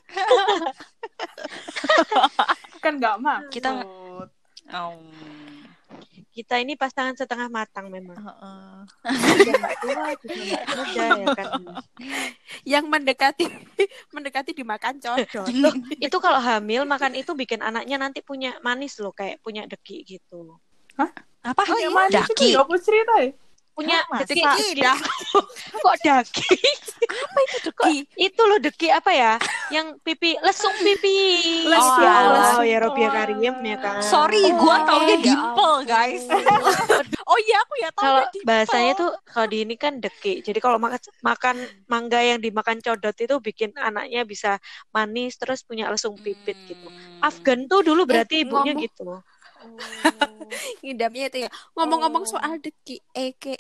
kan 2.85 2.93
nggak 2.97 3.17
maksud 3.21 3.53
Kita- 3.53 3.85
Oh. 4.69 5.01
Kita 6.39 6.55
ini 6.63 6.79
pasangan 6.79 7.19
setengah 7.19 7.51
matang 7.51 7.91
memang. 7.91 8.15
Heeh. 8.15 8.79
Juga 9.43 9.53
nggak 9.59 9.75
tua, 9.83 10.07
muda 10.71 11.07
ya 11.19 11.27
kan. 11.35 11.47
Yang 12.79 12.85
mendekati 12.87 13.45
mendekati 14.15 14.51
dimakan 14.55 15.03
codot. 15.03 15.75
Itu 15.99 16.23
kalau 16.23 16.39
hamil 16.39 16.87
makan 16.87 17.19
itu 17.19 17.35
bikin 17.35 17.59
anaknya 17.59 17.99
nanti 17.99 18.23
punya 18.23 18.55
manis 18.63 19.03
loh, 19.03 19.11
kayak 19.11 19.43
punya 19.43 19.67
deki 19.67 20.07
gitu. 20.07 20.55
Apa? 20.95 21.11
oh, 21.67 21.79
itu 22.07 22.15
Daki. 22.15 22.55
ya 22.55 22.63
aku 22.63 22.79
cerita 22.79 23.19
ya 23.19 23.35
Punya 23.79 24.03
Apa? 24.03 24.27
deki. 24.27 24.43
Deki. 24.83 24.83
Kok 25.79 25.95
daki? 26.03 26.51
Apa 27.07 27.39
itu 27.47 27.57
deki? 27.63 27.95
itu 28.19 28.41
loh 28.43 28.59
deki 28.59 28.89
apa 28.91 29.11
ya? 29.15 29.33
Yang 29.71 30.03
pipi 30.03 30.35
lesung 30.43 30.75
pipi. 30.83 31.15
Lesung, 31.63 32.59
oh, 32.59 32.67
ya 32.67 32.83
Robi 32.83 33.07
ya 33.07 33.11
Karim 33.15 33.39
ya 33.63 33.77
kan. 33.79 34.03
Sorry, 34.03 34.51
gua 34.59 34.83
taunya 34.83 35.15
ya 35.15 35.19
dimple, 35.23 35.77
guys. 35.87 36.27
Oh 37.29 37.37
iya 37.45 37.61
aku 37.61 37.75
ya 37.77 37.91
tahu 37.93 38.05
Kalau 38.09 38.23
dia 38.33 38.41
bahasanya 38.49 38.93
tuh 38.97 39.11
kalau 39.29 39.47
di 39.53 39.61
ini 39.61 39.77
kan 39.77 40.01
deki. 40.01 40.41
Jadi 40.41 40.59
kalau 40.65 40.81
makan 40.81 40.97
makan 41.21 41.57
mangga 41.85 42.25
yang 42.25 42.41
dimakan 42.41 42.81
codot 42.81 43.13
itu 43.13 43.37
bikin 43.39 43.77
anaknya 43.77 44.25
bisa 44.25 44.57
manis 44.91 45.37
terus 45.37 45.61
punya 45.61 45.93
lesung 45.93 46.17
pipit 46.17 46.57
gitu. 46.65 46.89
Afgan 47.21 47.69
tuh 47.69 47.85
dulu 47.85 48.09
berarti 48.09 48.41
Eh, 48.41 48.45
ibunya 48.49 48.73
ngomong- 48.73 48.81
gitu. 48.89 49.09
ngidamnya 50.85 51.25
itu 51.29 51.39
ya. 51.47 51.51
Ngomong-ngomong 51.77 52.25
Oh. 52.29 52.31
soal 52.39 52.59
deki 52.59 53.01
aka 53.15 53.55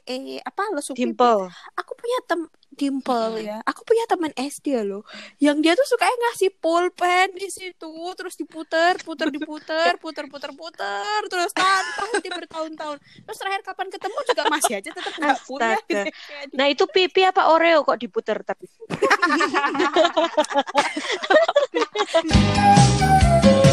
apa 0.44 0.62
lesung 0.74 0.96
pipi. 0.96 1.12
Dimple. 1.12 1.48
Aku 1.76 1.92
punya 1.94 2.18
tem 2.26 2.40
dimple 2.78 3.42
ya. 3.42 3.58
Aku 3.66 3.82
punya 3.82 4.06
teman 4.06 4.30
SD 4.38 4.86
loh. 4.86 5.02
Yang 5.42 5.56
dia 5.64 5.72
tuh 5.74 5.86
suka 5.88 6.06
ngasih 6.06 6.54
pulpen 6.62 7.34
di 7.34 7.50
situ 7.50 7.92
terus 8.14 8.38
diputer, 8.38 8.94
puter, 9.02 9.28
diputer, 9.34 9.98
puter, 9.98 10.24
puter, 10.30 10.50
puter 10.54 11.20
terus 11.26 11.50
tanpa 11.52 12.02
henti 12.14 12.28
bertahun-tahun. 12.30 12.96
Terus 13.02 13.38
terakhir 13.38 13.62
kapan 13.66 13.88
ketemu 13.90 14.18
juga 14.30 14.42
masih 14.46 14.72
aja 14.78 14.90
tetap 14.94 15.14
nggak 15.18 15.38
punya. 15.44 15.76
Nah 16.58 16.66
itu 16.70 16.84
pipi 16.86 17.26
apa 17.26 17.50
Oreo 17.50 17.82
kok 17.82 17.98
diputer 17.98 18.38
tapi. 18.46 18.66